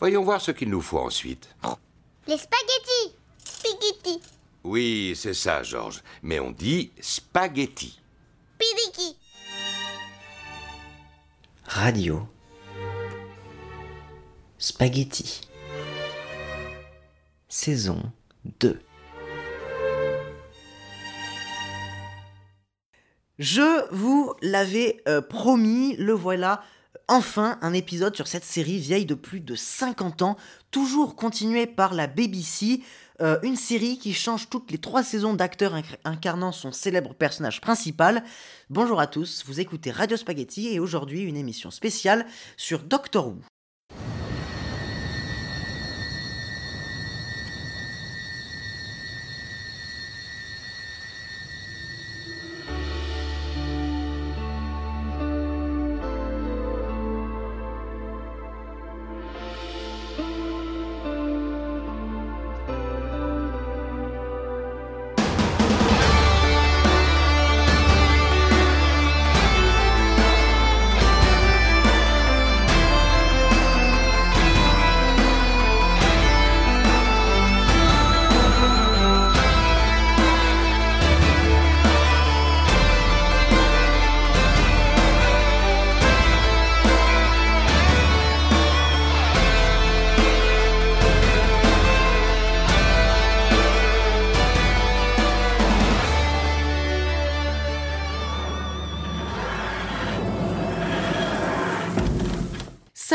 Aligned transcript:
Voyons 0.00 0.22
voir 0.22 0.40
ce 0.40 0.52
qu'il 0.52 0.70
nous 0.70 0.80
faut 0.80 0.98
ensuite. 0.98 1.48
Les 2.26 2.36
spaghettis 2.36 3.16
Spaghetti 3.44 4.20
Oui, 4.62 5.14
c'est 5.16 5.34
ça, 5.34 5.62
Georges. 5.62 6.02
Mais 6.22 6.38
on 6.38 6.50
dit 6.52 6.92
spaghetti. 7.00 8.00
Pidiki 8.58 9.16
Radio. 11.64 12.28
Spaghetti. 14.58 15.40
Saison 17.48 18.12
2. 18.60 18.80
Je 23.38 23.94
vous 23.94 24.34
l'avais 24.42 25.00
euh, 25.06 25.20
promis, 25.20 25.96
le 25.96 26.12
voilà. 26.12 26.62
Enfin, 27.10 27.58
un 27.62 27.72
épisode 27.72 28.14
sur 28.14 28.28
cette 28.28 28.44
série 28.44 28.78
vieille 28.78 29.06
de 29.06 29.14
plus 29.14 29.40
de 29.40 29.54
50 29.54 30.20
ans, 30.20 30.36
toujours 30.70 31.16
continuée 31.16 31.66
par 31.66 31.94
la 31.94 32.06
BBC, 32.06 32.82
euh, 33.22 33.38
une 33.42 33.56
série 33.56 33.98
qui 33.98 34.12
change 34.12 34.50
toutes 34.50 34.70
les 34.70 34.76
trois 34.78 35.02
saisons 35.02 35.32
d'acteurs 35.32 35.74
inc- 35.74 35.96
incarnant 36.04 36.52
son 36.52 36.70
célèbre 36.70 37.14
personnage 37.14 37.62
principal. 37.62 38.22
Bonjour 38.68 39.00
à 39.00 39.06
tous, 39.06 39.42
vous 39.46 39.58
écoutez 39.58 39.90
Radio 39.90 40.18
Spaghetti 40.18 40.68
et 40.68 40.80
aujourd'hui 40.80 41.22
une 41.22 41.36
émission 41.38 41.70
spéciale 41.70 42.26
sur 42.58 42.82
Doctor 42.82 43.28
Who. 43.28 43.57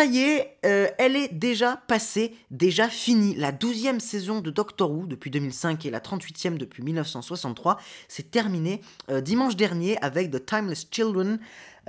Ça 0.04 0.10
y 0.10 0.20
est, 0.20 0.58
euh, 0.66 0.90
elle 0.98 1.16
est 1.16 1.34
déjà 1.34 1.78
passée, 1.88 2.36
déjà 2.52 2.90
finie. 2.90 3.36
La 3.36 3.54
12e 3.54 4.02
saison 4.02 4.42
de 4.42 4.52
Doctor 4.52 4.92
Who 4.92 5.08
depuis 5.08 5.32
2005 5.32 5.86
et 5.86 5.90
la 5.90 6.02
38e 6.02 6.58
depuis 6.58 6.84
1963 6.84 7.80
s'est 8.10 8.24
terminée 8.24 8.82
dimanche 9.22 9.56
dernier 9.56 9.98
avec 10.02 10.30
The 10.30 10.46
Timeless 10.46 10.88
Children, 10.92 11.40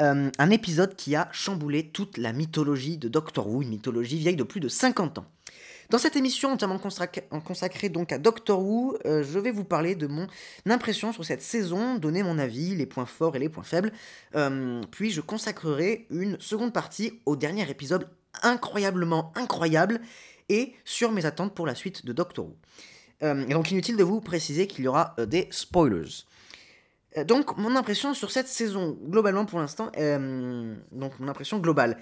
euh, 0.01 0.31
un 0.39 0.51
épisode 0.51 0.95
qui 0.95 1.17
a 1.17 1.29
chamboulé 1.33 1.89
toute 1.89 2.17
la 2.17 2.33
mythologie 2.33 2.99
de 2.99 3.09
Doctor 3.09 3.49
Who, 3.49 3.63
une 3.63 3.71
mythologie 3.71 4.19
vieille 4.19 4.37
de 4.37 4.45
plus 4.45 4.61
de 4.61 4.69
50 4.69 5.19
ans. 5.19 5.27
Dans 5.91 5.99
cette 5.99 6.17
émission 6.17 6.53
entièrement 6.53 6.79
consacrée, 6.79 7.89
donc 7.89 8.13
à 8.13 8.19
Doctor 8.19 8.61
Who, 8.61 8.97
euh, 9.05 9.23
je 9.23 9.39
vais 9.39 9.51
vous 9.51 9.65
parler 9.65 9.95
de 9.95 10.07
mon 10.07 10.27
impression 10.67 11.13
sur 11.13 11.25
cette 11.25 11.43
saison, 11.43 11.97
donner 11.97 12.23
mon 12.23 12.39
avis, 12.39 12.75
les 12.75 12.87
points 12.87 13.07
forts 13.07 13.37
et 13.37 13.39
les 13.39 13.49
points 13.49 13.65
faibles. 13.65 13.93
Euh, 14.35 14.81
puis 14.91 15.11
je 15.11 15.21
consacrerai 15.21 16.07
une 16.11 16.41
seconde 16.41 16.73
partie 16.73 17.21
au 17.27 17.37
dernier 17.37 17.69
épisode 17.71 18.09
incroyablement 18.43 19.33
incroyable 19.37 20.01
et 20.49 20.75
sur 20.85 21.13
mes 21.13 21.27
attentes 21.27 21.55
pour 21.55 21.67
la 21.67 21.75
suite 21.75 22.07
de 22.07 22.13
Doctor 22.13 22.47
Who. 22.47 22.57
Euh, 23.23 23.47
et 23.47 23.53
donc 23.53 23.71
inutile 23.71 23.97
de 23.97 24.05
vous 24.05 24.21
préciser 24.21 24.67
qu'il 24.67 24.85
y 24.85 24.89
aura 24.89 25.15
des 25.19 25.49
spoilers. 25.51 26.25
Donc 27.29 27.57
mon 27.57 27.77
impression 27.77 28.13
sur 28.13 28.33
cette 28.33 28.49
saison, 28.49 28.99
globalement 29.09 29.45
pour 29.45 29.61
l'instant, 29.61 29.93
donc 30.91 31.21
mon 31.21 31.29
impression 31.29 31.59
globale, 31.59 31.97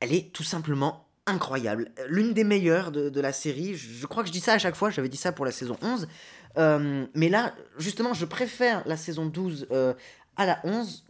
elle 0.00 0.12
est 0.12 0.30
tout 0.30 0.42
simplement 0.42 1.07
incroyable. 1.28 1.90
L'une 2.08 2.32
des 2.32 2.44
meilleures 2.44 2.90
de, 2.90 3.20
la 3.20 3.32
série, 3.32 3.74
je, 3.74 4.06
crois 4.06 4.22
que 4.22 4.28
je 4.28 4.32
dis 4.32 4.40
ça 4.40 4.54
à 4.54 4.58
chaque 4.58 4.74
fois, 4.74 4.90
j'avais 4.90 5.08
dit 5.08 5.16
ça 5.16 5.32
pour 5.32 5.44
la 5.44 5.52
saison 5.52 5.76
11, 5.82 6.08
euh, 6.56 7.06
mais 7.14 7.28
là, 7.28 7.54
justement, 7.78 8.14
je 8.14 8.24
préfère 8.24 8.82
la 8.86 8.96
saison 8.96 9.26
12 9.26 9.68
euh, 9.70 9.94
à 10.36 10.46
la 10.46 10.60
11, 10.64 11.04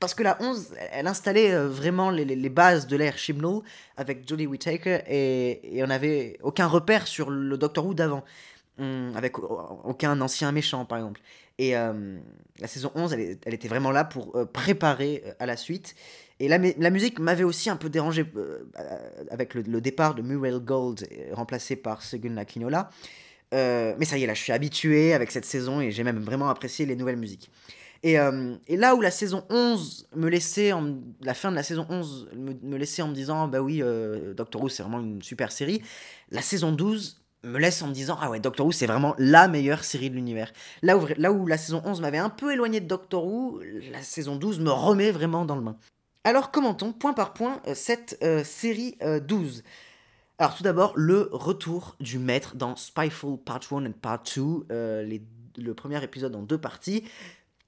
parce 0.00 0.14
que 0.14 0.22
la 0.22 0.40
11, 0.40 0.74
elle 0.92 1.06
installait 1.06 1.52
euh, 1.52 1.68
vraiment 1.68 2.10
les, 2.10 2.48
bases 2.48 2.86
de 2.86 2.96
l'ère 2.96 3.18
Chibnall 3.18 3.60
avec 3.96 4.28
Jodie 4.28 4.46
Whittaker, 4.46 5.00
et, 5.08 5.82
on 5.82 5.86
n'avait 5.86 6.38
aucun 6.42 6.66
repère 6.66 7.06
sur 7.06 7.30
le 7.30 7.56
Doctor 7.58 7.86
Who 7.86 7.94
d'avant, 7.94 8.24
Hum, 8.76 9.12
avec 9.14 9.38
au- 9.38 9.80
aucun 9.84 10.20
ancien 10.20 10.50
méchant, 10.50 10.84
par 10.84 10.98
exemple. 10.98 11.20
Et 11.58 11.76
euh, 11.76 12.18
la 12.58 12.66
saison 12.66 12.90
11, 12.94 13.12
elle, 13.12 13.54
était 13.54 13.68
vraiment 13.68 13.92
là 13.92 14.04
pour 14.04 14.36
euh, 14.36 14.44
préparer 14.44 15.22
euh, 15.24 15.32
à 15.38 15.46
la 15.46 15.56
suite. 15.56 15.94
Et 16.40 16.48
la, 16.48 16.58
mu- 16.58 16.74
la 16.78 16.90
musique 16.90 17.20
m'avait 17.20 17.44
aussi 17.44 17.70
un 17.70 17.76
peu 17.76 17.88
dérangé 17.88 18.24
avec 19.30 19.54
le, 19.54 19.80
départ 19.80 20.16
de 20.16 20.22
Muriel 20.22 20.58
Gold, 20.58 21.06
remplacé 21.32 21.76
par 21.76 22.02
Segun. 22.02 22.44
Euh, 23.52 23.94
mais 23.98 24.04
ça 24.04 24.18
y 24.18 24.24
est, 24.24 24.26
là, 24.26 24.34
je 24.34 24.42
suis 24.42 24.52
habitué 24.52 25.14
avec 25.14 25.30
cette 25.30 25.44
saison 25.44 25.80
et 25.80 25.92
j'ai 25.92 26.02
même 26.02 26.18
vraiment 26.18 26.48
apprécié 26.48 26.86
les 26.86 26.96
nouvelles 26.96 27.16
musiques. 27.16 27.50
Et, 28.02 28.16
là 28.16 28.94
où 28.96 29.00
la 29.00 29.12
saison 29.12 29.46
11 29.48 30.08
me 30.16 30.28
laissait, 30.28 30.72
la 31.22 31.34
fin 31.34 31.50
de 31.50 31.56
la 31.56 31.62
saison 31.62 31.86
11 31.88 32.30
me, 32.34 32.76
laissait 32.76 33.00
en 33.00 33.08
me 33.08 33.14
disant, 33.14 33.46
bah 33.48 33.62
oui, 33.62 33.80
Doctor 34.36 34.60
Who 34.60 34.68
c'est 34.68 34.82
vraiment 34.82 35.00
une 35.00 35.22
super 35.22 35.52
série, 35.52 35.80
la 36.30 36.42
saison 36.42 36.72
12 36.72 37.23
me 37.44 37.58
laisse 37.58 37.80
en 37.82 37.88
me 37.88 37.92
disant, 37.92 38.16
ah 38.20 38.30
ouais, 38.30 38.40
Doctor 38.40 38.66
Who 38.66 38.72
c'est 38.72 38.86
vraiment 38.86 39.14
la 39.18 39.48
meilleure 39.48 39.84
série 39.84 40.10
de 40.10 40.14
l'univers. 40.14 40.52
Là 40.82 40.96
où, 40.96 41.06
là 41.16 41.32
où 41.32 41.46
la 41.46 41.58
saison 41.58 41.82
11 41.84 42.00
m'avait 42.00 42.18
un 42.18 42.30
peu 42.30 42.52
éloigné 42.52 42.80
de 42.80 42.86
Doctor 42.86 43.24
Who, 43.26 43.60
la 43.92 44.02
saison 44.02 44.36
12 44.36 44.60
me 44.60 44.70
remet 44.70 45.10
vraiment 45.10 45.44
dans 45.44 45.56
le 45.56 45.62
bain. 45.62 45.76
Alors 46.24 46.50
commentons 46.50 46.92
point 46.92 47.12
par 47.12 47.34
point 47.34 47.60
euh, 47.66 47.74
cette 47.74 48.18
euh, 48.22 48.42
série 48.44 48.96
euh, 49.02 49.20
12. 49.20 49.62
Alors 50.38 50.56
tout 50.56 50.62
d'abord, 50.62 50.92
le 50.96 51.28
retour 51.32 51.96
du 52.00 52.18
maître 52.18 52.56
dans 52.56 52.74
Spyful 52.76 53.38
Part 53.38 53.60
1 53.70 53.84
et 53.84 53.90
Part 53.90 54.22
2, 54.34 54.42
euh, 54.72 55.02
les- 55.04 55.22
le 55.58 55.74
premier 55.74 56.02
épisode 56.02 56.34
en 56.34 56.42
deux 56.42 56.58
parties. 56.58 57.04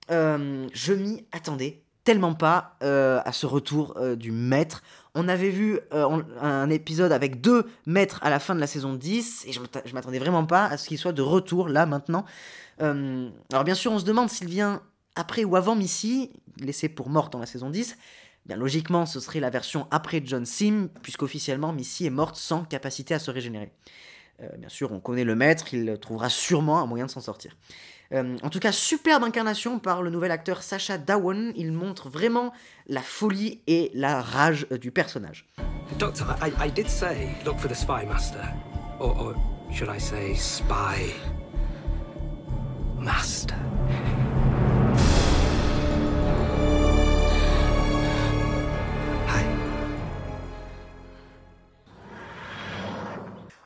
Je 0.08 0.92
m'y 0.92 1.24
attendais 1.32 1.82
tellement 2.04 2.34
pas 2.34 2.76
à 2.80 3.32
ce 3.32 3.46
retour 3.46 3.96
du 4.16 4.32
maître. 4.32 4.82
On 5.18 5.28
avait 5.28 5.48
vu 5.48 5.80
euh, 5.94 6.22
un 6.42 6.68
épisode 6.68 7.10
avec 7.10 7.40
deux 7.40 7.66
maîtres 7.86 8.20
à 8.22 8.28
la 8.28 8.38
fin 8.38 8.54
de 8.54 8.60
la 8.60 8.66
saison 8.66 8.92
10 8.92 9.46
et 9.48 9.52
je 9.52 9.94
m'attendais 9.94 10.18
vraiment 10.18 10.44
pas 10.44 10.66
à 10.66 10.76
ce 10.76 10.88
qu'il 10.88 10.98
soit 10.98 11.12
de 11.12 11.22
retour 11.22 11.70
là 11.70 11.86
maintenant. 11.86 12.26
Euh, 12.82 13.30
alors 13.50 13.64
bien 13.64 13.74
sûr, 13.74 13.92
on 13.92 13.98
se 13.98 14.04
demande 14.04 14.28
s'il 14.28 14.48
vient 14.48 14.82
après 15.14 15.44
ou 15.44 15.56
avant 15.56 15.74
Missy, 15.74 16.30
laissé 16.60 16.90
pour 16.90 17.08
morte 17.08 17.32
dans 17.32 17.38
la 17.38 17.46
saison 17.46 17.70
10. 17.70 17.96
Bien 18.44 18.58
logiquement, 18.58 19.06
ce 19.06 19.18
serait 19.18 19.40
la 19.40 19.48
version 19.48 19.86
après 19.90 20.20
John 20.22 20.44
Sim, 20.44 20.90
puisqu'officiellement 21.02 21.72
Missy 21.72 22.04
est 22.04 22.10
morte 22.10 22.36
sans 22.36 22.64
capacité 22.64 23.14
à 23.14 23.18
se 23.18 23.30
régénérer. 23.30 23.72
Euh, 24.42 24.48
bien 24.58 24.68
sûr, 24.68 24.92
on 24.92 25.00
connaît 25.00 25.24
le 25.24 25.34
maître, 25.34 25.72
il 25.72 25.96
trouvera 25.98 26.28
sûrement 26.28 26.78
un 26.78 26.86
moyen 26.86 27.06
de 27.06 27.10
s'en 27.10 27.22
sortir. 27.22 27.56
Euh, 28.12 28.36
en 28.42 28.50
tout 28.50 28.60
cas, 28.60 28.72
superbe 28.72 29.24
incarnation 29.24 29.78
par 29.78 30.02
le 30.02 30.10
nouvel 30.10 30.30
acteur 30.30 30.62
Sacha 30.62 30.98
Dhawan. 30.98 31.52
Il 31.56 31.72
montre 31.72 32.08
vraiment 32.08 32.52
la 32.86 33.02
folie 33.02 33.60
et 33.66 33.90
la 33.94 34.22
rage 34.22 34.66
euh, 34.72 34.78
du 34.78 34.90
personnage. 34.90 35.46
Doctor, 35.98 36.26
I, 36.42 36.52
I 36.66 36.70
did 36.70 36.88
say 36.88 37.28
look 37.44 37.58
for 37.58 37.68
the 37.68 37.74
spy 37.74 38.06
master. 38.06 38.42
Or 38.98 39.34
should 39.70 39.88
I 39.88 39.98
say 39.98 40.34
spy 40.34 41.12
master? 42.98 43.75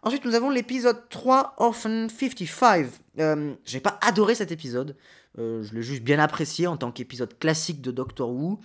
Ensuite, 0.02 0.24
nous 0.24 0.34
avons 0.34 0.50
l'épisode 0.50 1.08
3, 1.10 1.54
Orphan 1.58 2.08
55. 2.08 2.86
Euh, 3.18 3.54
J'ai 3.64 3.80
pas 3.80 3.98
adoré 4.02 4.34
cet 4.34 4.50
épisode. 4.50 4.96
Euh, 5.38 5.62
je 5.62 5.74
l'ai 5.74 5.82
juste 5.82 6.02
bien 6.02 6.18
apprécié 6.18 6.66
en 6.66 6.76
tant 6.76 6.90
qu'épisode 6.90 7.38
classique 7.38 7.80
de 7.80 7.90
Doctor 7.90 8.30
Who. 8.30 8.58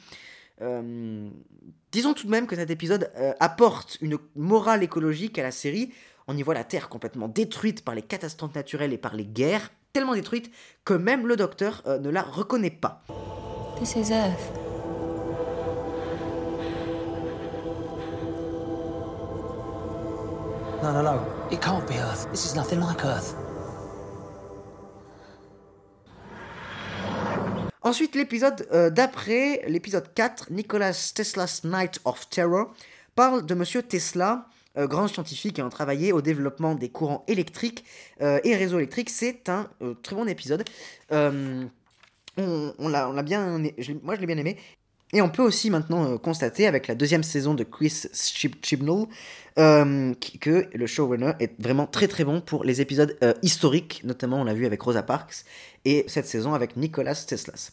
Euh, 0.62 1.30
disons 1.92 2.14
tout 2.14 2.26
de 2.26 2.32
même 2.32 2.48
que 2.48 2.56
cet 2.56 2.70
épisode 2.70 3.12
euh, 3.18 3.34
apporte 3.40 3.98
une 4.02 4.18
morale 4.36 4.84
écologique 4.84 5.38
à 5.38 5.44
la 5.44 5.52
série. 5.52 5.92
On 6.28 6.38
y 6.38 6.42
voit 6.42 6.54
la 6.54 6.64
Terre 6.64 6.90
complètement 6.90 7.28
détruite 7.28 7.84
par 7.84 7.94
les 7.96 8.02
catastrophes 8.02 8.56
naturelles 8.56 8.94
et 8.94 8.98
par 8.98 9.16
les 9.16 9.26
guerres, 9.26 9.72
tellement 9.94 10.16
détruite 10.16 10.50
que 10.84 10.94
même 10.94 11.28
le 11.28 11.36
Docteur 11.36 11.84
ne 11.86 12.10
la 12.10 12.24
reconnaît 12.24 12.72
pas. 12.72 13.04
No, 20.86 20.94
no, 20.94 21.02
no. 21.02 21.20
It 21.50 21.62
can't 21.62 21.88
be 21.88 21.96
Earth. 21.96 22.30
This 22.30 22.46
is 22.46 22.56
nothing 22.56 22.80
like 22.80 23.04
Earth. 23.04 23.36
Ensuite, 27.82 28.14
l'épisode 28.14 28.68
euh, 28.72 28.92
d'après, 28.92 29.64
l'épisode 29.68 30.14
4, 30.14 30.52
Nicolas 30.52 31.12
Tesla's 31.16 31.64
Night 31.64 32.00
of 32.06 32.30
Terror, 32.30 32.72
parle 33.16 33.48
de 33.48 33.56
Monsieur 33.56 33.82
Tesla, 33.82 34.46
euh, 34.78 34.86
grand 34.86 35.08
scientifique 35.08 35.58
ayant 35.58 35.70
travaillé 35.70 36.12
au 36.12 36.22
développement 36.22 36.76
des 36.76 36.90
courants 36.90 37.24
électriques 37.28 37.84
euh, 38.22 38.40
et 38.44 38.56
réseaux 38.56 38.78
électriques. 38.78 39.10
C'est 39.10 39.50
un 39.50 39.68
très 40.04 40.16
bon 40.16 40.28
épisode. 40.28 40.64
On 41.10 41.68
on 42.38 42.90
l'a 42.90 43.24
bien, 43.24 43.58
moi 44.04 44.14
je 44.14 44.20
l'ai 44.20 44.28
bien 44.28 44.38
aimé. 44.38 44.60
Et 45.16 45.22
on 45.22 45.30
peut 45.30 45.42
aussi 45.42 45.70
maintenant 45.70 46.12
euh, 46.12 46.18
constater 46.18 46.68
avec 46.68 46.88
la 46.88 46.94
deuxième 46.94 47.24
saison 47.24 47.54
de 47.54 47.64
Chris 47.64 48.04
Chib- 48.14 48.56
Chibnall 48.62 49.06
euh, 49.58 50.14
que 50.42 50.68
le 50.74 50.88
showrunner 50.88 51.32
est 51.40 51.54
vraiment 51.58 51.88
très 51.88 52.10
très 52.10 52.26
bon 52.26 52.42
pour 52.42 52.66
les 52.66 52.82
épisodes 52.82 53.18
euh, 53.24 53.34
historiques, 53.42 54.02
notamment 54.04 54.42
on 54.42 54.44
l'a 54.44 54.54
vu 54.54 54.66
avec 54.66 54.82
Rosa 54.82 55.04
Parks, 55.04 55.46
et 55.86 56.04
cette 56.08 56.28
saison 56.28 56.54
avec 56.54 56.76
Nicolas 56.76 57.16
Teslas. 57.16 57.72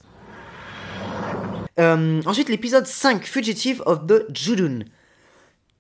Ensuite 1.79 2.49
l'épisode 2.49 2.87
5, 2.87 3.25
Fugitive 3.25 3.83
of 3.87 4.07
the 4.07 4.25
Judun. 4.33 4.85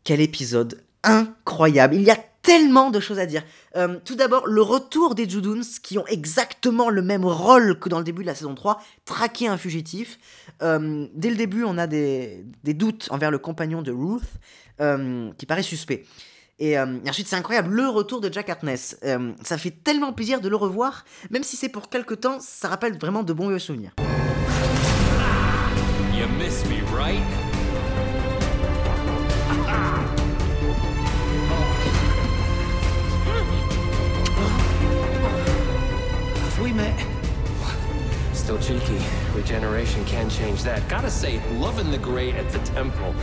Quel 0.02 0.20
épisode 0.20 0.82
incroyable. 1.04 1.94
Il 1.94 2.02
y 2.02 2.10
a 2.10 2.18
tellement 2.42 2.90
de 2.90 3.00
choses 3.00 3.18
à 3.18 3.26
dire. 3.26 3.42
Euh, 3.76 3.98
tout 4.04 4.16
d'abord, 4.16 4.46
le 4.46 4.60
retour 4.60 5.14
des 5.14 5.28
Juduns 5.28 5.62
qui 5.82 5.98
ont 5.98 6.06
exactement 6.06 6.90
le 6.90 7.00
même 7.00 7.24
rôle 7.24 7.78
que 7.78 7.88
dans 7.88 7.98
le 7.98 8.04
début 8.04 8.22
de 8.22 8.26
la 8.26 8.34
saison 8.34 8.54
3, 8.54 8.82
traquer 9.04 9.46
un 9.46 9.56
fugitif. 9.56 10.18
Euh, 10.60 11.06
dès 11.14 11.30
le 11.30 11.36
début, 11.36 11.64
on 11.64 11.78
a 11.78 11.86
des, 11.86 12.44
des 12.64 12.74
doutes 12.74 13.08
envers 13.10 13.30
le 13.30 13.38
compagnon 13.38 13.82
de 13.82 13.92
Ruth, 13.92 14.22
euh, 14.80 15.30
qui 15.38 15.46
paraît 15.46 15.62
suspect. 15.62 16.04
Et, 16.58 16.78
ensuite, 16.78 17.26
c'est 17.26 17.34
incroyable, 17.34 17.70
le 17.74 17.88
retour 17.88 18.20
de 18.20 18.32
Jack 18.32 18.48
Hartness. 18.48 18.96
Ça 19.42 19.58
fait 19.58 19.72
tellement 19.72 20.12
plaisir 20.12 20.40
de 20.40 20.48
le 20.48 20.54
revoir, 20.54 21.04
même 21.30 21.42
si 21.42 21.56
c'est 21.56 21.70
pour 21.70 21.88
quelque 21.88 22.14
temps, 22.14 22.38
ça 22.38 22.68
rappelle 22.68 22.96
vraiment 22.98 23.24
de 23.24 23.32
bons 23.32 23.48
vieux 23.48 23.58
souvenirs. 23.58 23.90
You 26.14 26.28
miss 26.38 26.64
me, 26.66 26.84
right? 26.96 27.51
We 36.62 36.72
met? 36.72 36.96
Still 38.32 38.58
cheeky. 38.58 38.98
Regeneration 39.34 40.04
can 40.04 40.30
change 40.30 40.62
that. 40.62 40.88
Gotta 40.88 41.10
say, 41.10 41.40
loving 41.58 41.90
the 41.90 41.98
gray 41.98 42.30
at 42.32 42.48
the 42.50 42.60
temple. 42.60 43.14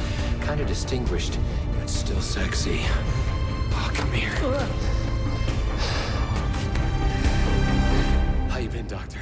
Kinda 0.41 0.65
distinguished, 0.65 1.39
but 1.79 1.89
still 1.89 2.19
sexy. 2.19 2.81
Oh, 3.71 3.91
come 3.93 4.11
here. 4.11 4.29
How 8.49 8.57
you 8.57 8.67
been, 8.67 8.87
Doctor? 8.87 9.19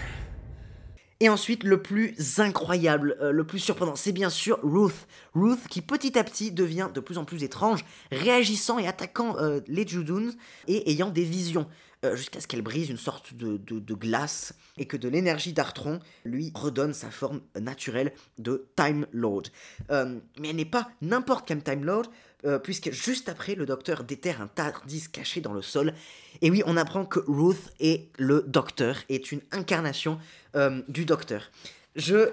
Et 1.20 1.30
ensuite, 1.30 1.64
le 1.64 1.82
plus 1.82 2.40
incroyable, 2.40 3.18
euh, 3.22 3.32
le 3.32 3.44
plus 3.44 3.58
surprenant, 3.60 3.96
c'est 3.96 4.12
bien 4.12 4.30
sûr 4.30 4.60
Ruth. 4.62 5.08
Ruth 5.34 5.68
qui 5.68 5.82
petit 5.82 6.18
à 6.18 6.24
petit 6.24 6.52
devient 6.52 6.90
de 6.94 7.00
plus 7.00 7.18
en 7.18 7.26
plus 7.26 7.44
étrange, 7.44 7.84
réagissant 8.12 8.78
et 8.78 8.88
attaquant 8.88 9.36
euh, 9.40 9.60
les 9.68 9.88
Juduns 9.88 10.32
et 10.68 10.92
ayant 10.92 11.10
des 11.10 11.24
visions, 11.24 11.68
euh, 12.06 12.16
jusqu'à 12.16 12.40
ce 12.40 12.46
qu'elle 12.46 12.62
brise 12.62 12.90
une 12.92 12.98
sorte 12.98 13.34
de, 13.34 13.58
de- 13.58 13.80
de 13.80 13.94
glace 13.96 14.54
et 14.78 14.86
que 14.86 14.96
de 14.96 15.10
l'énergie 15.10 15.54
d'Artron 15.54 16.00
lui 16.24 16.52
redonne 16.54 16.94
sa 16.94 17.10
forme 17.10 17.42
naturelle 17.60 18.14
de 18.38 18.68
Time 18.76 19.08
Lord. 19.12 19.44
Mais 19.90 20.50
elle 20.50 20.56
n'est 20.56 20.66
pas 20.66 20.88
n'importe 21.02 21.48
quel 21.48 21.64
Time 21.64 21.84
Lord, 21.84 22.06
euh, 22.46 22.60
puisque 22.60 22.92
juste 22.92 23.30
après, 23.30 23.56
le 23.56 23.66
docteur 23.66 24.04
déterre 24.04 24.42
un 24.42 24.48
TARDIS 24.48 25.08
caché 25.12 25.42
dans 25.42 25.54
le 25.54 25.64
sol. 25.64 25.94
Et 26.42 26.52
oui, 26.52 26.62
on 26.68 26.78
apprend 26.78 27.04
que 27.04 27.20
Ruth 27.28 27.74
est 27.80 28.10
le 28.20 28.44
docteur, 28.48 28.98
est 29.10 29.32
une 29.32 29.42
incarnation 29.52 30.20
euh, 30.56 30.82
du 30.88 31.06
docteur. 31.06 31.50
Je 31.96 32.30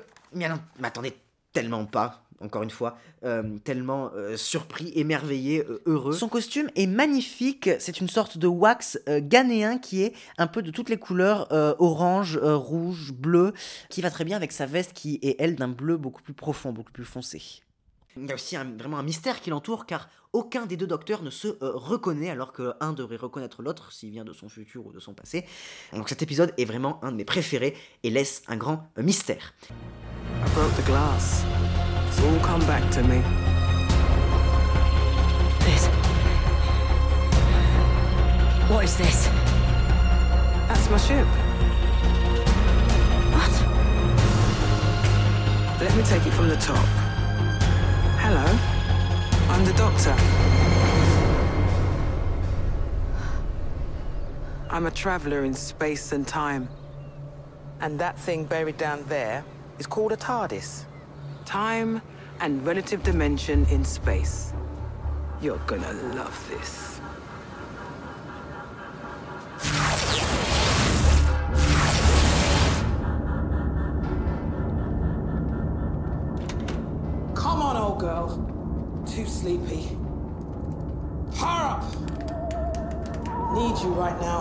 m'attendais 0.79 1.17
tellement 1.55 1.87
pas, 1.87 2.27
encore 2.41 2.65
une 2.65 2.71
fois, 2.71 2.99
euh, 3.25 3.56
tellement 3.65 4.11
surpris, 4.37 4.93
émerveillé, 4.95 5.65
heureux. 5.87 6.12
Son 6.12 6.29
costume 6.29 6.69
est 6.75 6.87
magnifique, 6.87 7.71
c'est 7.79 8.01
une 8.01 8.11
sorte 8.11 8.37
de 8.37 8.47
wax 8.47 8.99
ghanéen 9.09 9.79
qui 9.79 10.03
est 10.03 10.12
un 10.37 10.49
peu 10.49 10.61
de 10.61 10.71
toutes 10.71 10.91
les 10.91 10.99
couleurs, 10.99 11.47
orange, 11.81 12.37
rouge, 12.37 13.12
bleu, 13.12 13.55
qui 13.89 14.03
va 14.03 14.11
très 14.11 14.25
bien 14.25 14.37
avec 14.37 14.53
sa 14.53 14.67
veste 14.67 14.93
qui 14.93 15.19
est, 15.23 15.37
elle, 15.39 15.55
d'un 15.55 15.69
bleu 15.69 15.97
beaucoup 15.97 16.23
plus 16.23 16.35
profond, 16.35 16.73
beaucoup 16.73 16.93
plus 16.93 17.06
foncé. 17.06 17.64
Il 18.17 18.27
y 18.29 18.31
a 18.31 18.35
aussi 18.35 18.57
un- 18.57 18.77
vraiment 18.77 18.99
un 18.99 19.03
mystère 19.03 19.41
qui 19.41 19.51
l'entoure 19.51 19.87
car 19.87 20.09
aucun 20.33 20.67
des 20.67 20.77
deux 20.77 20.87
docteurs 20.87 21.23
ne 21.23 21.31
se 21.31 21.49
euh, 21.49 21.73
reconnaît 21.75 22.31
alors 22.31 22.53
qu'un 22.53 22.93
devrait 22.93 23.17
reconnaître 23.17 23.61
l'autre 23.63 23.91
s'il 23.93 24.11
vient 24.11 24.25
de 24.25 24.33
son 24.33 24.49
futur 24.49 24.87
ou 24.87 24.93
de 24.93 25.01
son 25.01 25.15
passé. 25.15 25.45
Donc 25.93 26.09
cet 26.09 26.23
épisode 26.23 26.53
est 26.57 26.65
vraiment 26.65 27.03
un 27.05 27.11
de 27.13 27.17
mes 27.17 27.25
préférés 27.25 27.77
et 28.05 28.11
laisse 28.11 28.43
un 28.47 28.57
grand 28.57 28.89
euh, 28.99 29.03
mystère. 29.03 29.55
I 29.71 30.51
broke 30.55 30.75
the 30.77 30.85
glass. 30.87 31.45
It's 32.09 32.21
all 32.21 32.39
come 32.41 32.65
back 32.67 32.89
to 32.91 33.03
me. 33.03 33.21
This. 35.61 35.89
What 38.71 38.85
is 38.85 38.97
this? 38.97 39.29
That's 40.69 40.89
my 40.91 40.99
ship. 40.99 41.27
What? 43.33 43.51
Let 45.81 45.97
me 45.97 46.03
take 46.05 46.25
it 46.27 46.33
from 46.33 46.49
the 46.49 46.57
top. 46.57 46.79
Hello. 48.26 48.59
I'm 49.50 49.67
the 49.67 49.75
doctor. 49.75 50.17
I'm 54.71 54.87
a 54.87 54.91
traveler 54.91 55.44
in 55.44 55.53
space 55.53 56.12
and 56.12 56.26
time. 56.26 56.71
And 57.82 57.99
that 58.00 58.19
thing 58.19 58.47
buried 58.47 58.79
down 58.79 59.05
there 59.09 59.44
is 59.79 59.87
called 59.87 60.12
a 60.12 60.17
TARDIS. 60.17 60.87
Time 61.44 62.00
and 62.41 62.65
relative 62.65 63.03
dimension 63.03 63.67
in 63.67 63.85
space. 63.85 64.55
You're 65.43 65.61
gonna 65.67 65.93
love 66.15 66.49
this. 66.49 66.94
Sleepy. 79.44 79.94
Power 81.37 81.76
up! 81.76 81.85
Need 83.52 83.79
you 83.82 83.91
right 83.93 84.19
now. 84.19 84.41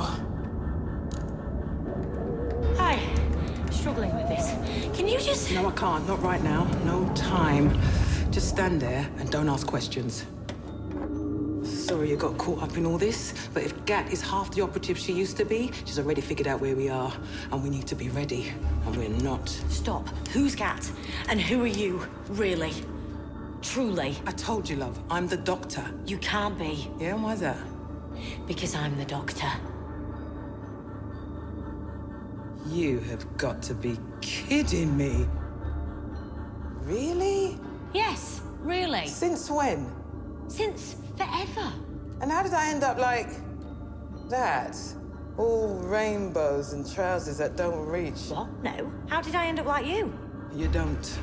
Hi. 2.78 2.98
Struggling 3.70 4.16
with 4.16 4.30
this. 4.30 4.54
Can 4.96 5.10
you 5.10 5.20
just. 5.20 5.52
No, 5.52 5.68
I 5.68 5.72
can't. 5.72 6.08
Not 6.08 6.24
right 6.24 6.42
now. 6.42 6.64
No 6.86 7.06
time. 7.16 7.78
Just 8.32 8.48
stand 8.48 8.80
there 8.80 9.06
and 9.20 9.30
don't 9.30 9.50
ask 9.50 9.68
questions. 9.68 10.26
Sorry 11.66 12.10
you 12.10 12.16
got 12.16 12.38
caught 12.38 12.64
up 12.64 12.78
in 12.78 12.86
all 12.86 12.98
this, 12.98 13.34
but 13.54 13.62
if 13.62 13.74
Gat 13.84 14.14
is 14.14 14.22
half 14.22 14.52
the 14.52 14.62
operative 14.62 14.98
she 14.98 15.12
used 15.12 15.36
to 15.36 15.44
be, 15.44 15.70
she's 15.84 16.00
already 16.00 16.22
figured 16.22 16.48
out 16.48 16.62
where 16.62 16.78
we 16.78 16.88
are, 16.88 17.12
and 17.52 17.62
we 17.62 17.70
need 17.70 17.88
to 17.88 17.96
be 17.96 18.08
ready, 18.08 18.54
and 18.86 18.96
we're 18.96 19.10
not. 19.22 19.50
Stop. 19.68 20.08
Who's 20.30 20.56
Gat? 20.56 20.90
And 21.28 21.42
who 21.42 21.62
are 21.62 21.76
you, 21.82 22.08
really? 22.30 22.74
Truly. 23.64 24.18
I 24.28 24.32
told 24.32 24.70
you, 24.70 24.76
love, 24.76 25.00
I'm 25.10 25.28
the 25.28 25.38
doctor. 25.38 25.84
You 26.06 26.18
can't 26.18 26.58
be, 26.58 26.90
Yeah, 27.00 27.14
why's 27.16 27.40
that? 27.40 27.58
because 28.46 28.76
I'm 28.76 28.96
the 28.98 29.06
doctor. 29.06 29.50
You 32.68 33.00
have 33.00 33.38
got 33.38 33.62
to 33.64 33.74
be 33.74 33.98
kidding 34.22 34.96
me. 34.96 35.26
Really? 36.84 37.58
Yes, 37.94 38.42
really. 38.62 39.08
Since 39.08 39.50
when? 39.50 39.92
Since 40.48 40.96
forever. 41.18 41.72
And 42.22 42.32
how 42.32 42.44
did 42.44 42.54
I 42.54 42.70
end 42.70 42.84
up 42.84 42.98
like 42.98 43.30
that? 44.30 44.78
All 45.38 45.76
rainbows 45.80 46.74
and 46.74 46.90
trousers 46.94 47.38
that 47.40 47.56
don't 47.56 47.86
reach. 47.88 48.30
What? 48.30 48.48
No. 48.64 48.92
How 49.10 49.22
did 49.22 49.36
I 49.36 49.48
end 49.48 49.60
up 49.60 49.66
like 49.66 49.86
you? 49.86 50.14
You 50.56 50.68
don't. 50.68 51.20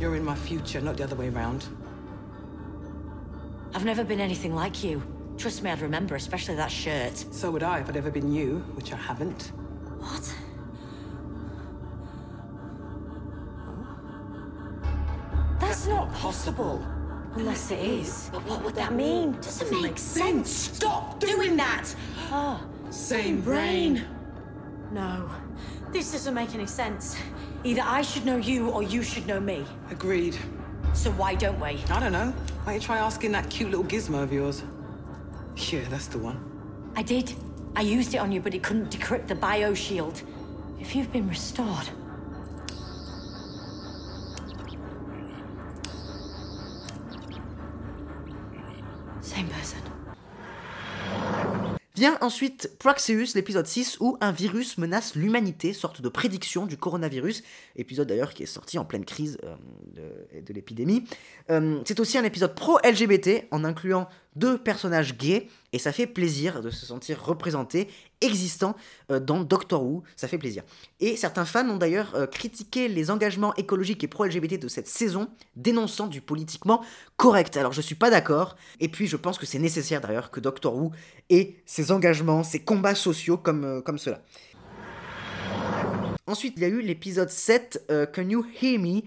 You're 0.00 0.16
in 0.16 0.24
my 0.24 0.34
future, 0.34 0.80
not 0.80 0.96
the 0.96 1.04
other 1.04 1.16
way 1.16 1.28
round. 1.28 1.66
I've 3.74 3.84
never 3.84 4.04
been 4.04 4.20
anything 4.20 4.54
like 4.54 4.84
you. 4.84 5.02
Trust 5.36 5.62
me, 5.62 5.70
I'd 5.70 5.80
remember, 5.80 6.14
especially 6.14 6.54
that 6.56 6.70
shirt. 6.70 7.16
So 7.32 7.50
would 7.50 7.62
I 7.62 7.80
if 7.80 7.88
I'd 7.88 7.96
ever 7.96 8.10
been 8.10 8.32
you, 8.32 8.58
which 8.74 8.92
I 8.92 8.96
haven't. 8.96 9.52
What? 9.98 10.34
That's 15.60 15.86
not 15.86 16.12
possible. 16.14 16.84
Unless 17.34 17.70
it 17.72 17.80
is. 17.80 18.30
But 18.32 18.44
what 18.46 18.62
would 18.64 18.74
that 18.76 18.92
mean? 18.92 19.32
Doesn't 19.40 19.82
make 19.82 19.98
sense. 19.98 20.50
Stop 20.50 21.18
doing 21.18 21.56
that! 21.56 21.92
Oh, 22.30 22.62
Same 22.90 23.40
brain. 23.40 24.04
no. 24.92 25.28
This 25.90 26.10
doesn't 26.12 26.34
make 26.34 26.54
any 26.54 26.66
sense. 26.66 27.16
Either 27.64 27.82
I 27.82 28.02
should 28.02 28.26
know 28.26 28.36
you 28.36 28.68
or 28.68 28.82
you 28.82 29.02
should 29.02 29.26
know 29.26 29.40
me. 29.40 29.64
Agreed. 29.90 30.36
So 30.92 31.10
why 31.12 31.34
don't 31.34 31.58
we? 31.58 31.82
I 31.90 31.98
don't 31.98 32.12
know. 32.12 32.30
Why 32.30 32.72
don't 32.72 32.74
you 32.74 32.80
try 32.80 32.98
asking 32.98 33.32
that 33.32 33.48
cute 33.48 33.70
little 33.70 33.84
gizmo 33.84 34.22
of 34.22 34.32
yours? 34.32 34.62
Yeah, 35.56 35.80
that's 35.88 36.08
the 36.08 36.18
one. 36.18 36.38
I 36.94 37.02
did. 37.02 37.34
I 37.74 37.80
used 37.80 38.14
it 38.14 38.18
on 38.18 38.32
you, 38.32 38.40
but 38.40 38.54
it 38.54 38.62
couldn't 38.62 38.90
decrypt 38.90 39.28
the 39.28 39.34
bio 39.34 39.72
shield. 39.72 40.22
If 40.78 40.94
you've 40.94 41.10
been 41.10 41.28
restored. 41.28 41.88
Same 49.22 49.48
person. 49.48 49.80
Vient 51.96 52.18
ensuite 52.20 52.72
Proxeus, 52.80 53.36
l'épisode 53.36 53.68
6, 53.68 53.98
où 54.00 54.18
un 54.20 54.32
virus 54.32 54.78
menace 54.78 55.14
l'humanité, 55.14 55.72
sorte 55.72 56.00
de 56.00 56.08
prédiction 56.08 56.66
du 56.66 56.76
coronavirus, 56.76 57.44
épisode 57.76 58.08
d'ailleurs 58.08 58.34
qui 58.34 58.42
est 58.42 58.46
sorti 58.46 58.78
en 58.78 58.84
pleine 58.84 59.04
crise 59.04 59.38
euh, 59.44 59.54
de, 59.94 60.40
de 60.40 60.52
l'épidémie. 60.52 61.04
Euh, 61.50 61.80
c'est 61.84 62.00
aussi 62.00 62.18
un 62.18 62.24
épisode 62.24 62.56
pro-LGBT, 62.56 63.46
en 63.52 63.62
incluant 63.62 64.08
deux 64.36 64.58
personnages 64.58 65.16
gays, 65.16 65.48
et 65.72 65.78
ça 65.78 65.92
fait 65.92 66.06
plaisir 66.06 66.60
de 66.62 66.70
se 66.70 66.86
sentir 66.86 67.22
représenté, 67.22 67.88
existant 68.20 68.76
euh, 69.10 69.20
dans 69.20 69.40
Doctor 69.40 69.82
Who, 69.82 70.02
ça 70.16 70.28
fait 70.28 70.38
plaisir. 70.38 70.62
Et 71.00 71.16
certains 71.16 71.44
fans 71.44 71.68
ont 71.68 71.76
d'ailleurs 71.76 72.14
euh, 72.14 72.26
critiqué 72.26 72.88
les 72.88 73.10
engagements 73.10 73.54
écologiques 73.56 74.02
et 74.04 74.08
pro-LGBT 74.08 74.58
de 74.58 74.68
cette 74.68 74.88
saison, 74.88 75.28
dénonçant 75.56 76.06
du 76.06 76.20
politiquement 76.20 76.84
correct. 77.16 77.56
Alors 77.56 77.72
je 77.72 77.80
suis 77.80 77.94
pas 77.94 78.10
d'accord, 78.10 78.56
et 78.80 78.88
puis 78.88 79.06
je 79.06 79.16
pense 79.16 79.38
que 79.38 79.46
c'est 79.46 79.58
nécessaire 79.58 80.00
d'ailleurs 80.00 80.30
que 80.30 80.40
Doctor 80.40 80.74
Who 80.76 80.92
ait 81.30 81.56
ses 81.66 81.92
engagements, 81.92 82.42
ses 82.42 82.60
combats 82.60 82.94
sociaux 82.94 83.36
comme, 83.36 83.64
euh, 83.64 83.80
comme 83.80 83.98
cela. 83.98 84.22
Ensuite, 86.26 86.54
il 86.56 86.62
y 86.62 86.64
a 86.64 86.68
eu 86.68 86.80
l'épisode 86.80 87.28
7, 87.28 87.84
euh, 87.90 88.06
Can 88.06 88.28
You 88.30 88.46
Hear 88.60 88.80
Me? 88.80 89.02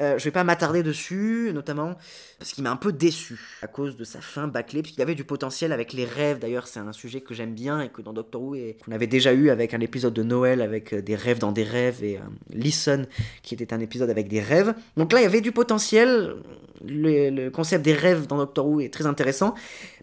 Euh, 0.00 0.18
je 0.18 0.24
vais 0.24 0.30
pas 0.30 0.42
m'attarder 0.42 0.82
dessus, 0.82 1.50
notamment 1.52 1.96
parce 2.38 2.52
qu'il 2.52 2.64
m'a 2.64 2.70
un 2.70 2.76
peu 2.76 2.92
déçu 2.92 3.38
à 3.60 3.66
cause 3.66 3.96
de 3.96 4.04
sa 4.04 4.20
fin 4.20 4.48
bâclée, 4.48 4.82
parce 4.82 4.90
qu'il 4.90 5.00
y 5.00 5.02
avait 5.02 5.14
du 5.14 5.24
potentiel 5.24 5.70
avec 5.70 5.92
les 5.92 6.04
rêves. 6.04 6.38
D'ailleurs, 6.38 6.66
c'est 6.66 6.80
un 6.80 6.92
sujet 6.92 7.20
que 7.20 7.34
j'aime 7.34 7.54
bien 7.54 7.80
et 7.80 7.88
que 7.88 8.00
dans 8.00 8.12
Doctor 8.12 8.42
Who, 8.42 8.54
et 8.54 8.76
qu'on 8.84 8.92
avait 8.92 9.06
déjà 9.06 9.32
eu 9.32 9.50
avec 9.50 9.74
un 9.74 9.80
épisode 9.80 10.14
de 10.14 10.22
Noël 10.22 10.62
avec 10.62 10.94
euh, 10.94 11.02
des 11.02 11.14
rêves 11.14 11.38
dans 11.38 11.52
des 11.52 11.64
rêves 11.64 12.02
et 12.02 12.16
euh, 12.16 12.20
Listen 12.50 13.06
qui 13.42 13.54
était 13.54 13.72
un 13.74 13.80
épisode 13.80 14.10
avec 14.10 14.28
des 14.28 14.40
rêves. 14.40 14.74
Donc 14.96 15.12
là, 15.12 15.20
il 15.20 15.24
y 15.24 15.26
avait 15.26 15.40
du 15.40 15.52
potentiel. 15.52 16.36
Le, 16.84 17.30
le 17.30 17.48
concept 17.50 17.84
des 17.84 17.92
rêves 17.92 18.26
dans 18.26 18.38
Doctor 18.38 18.66
Who 18.66 18.80
est 18.80 18.92
très 18.92 19.06
intéressant, 19.06 19.54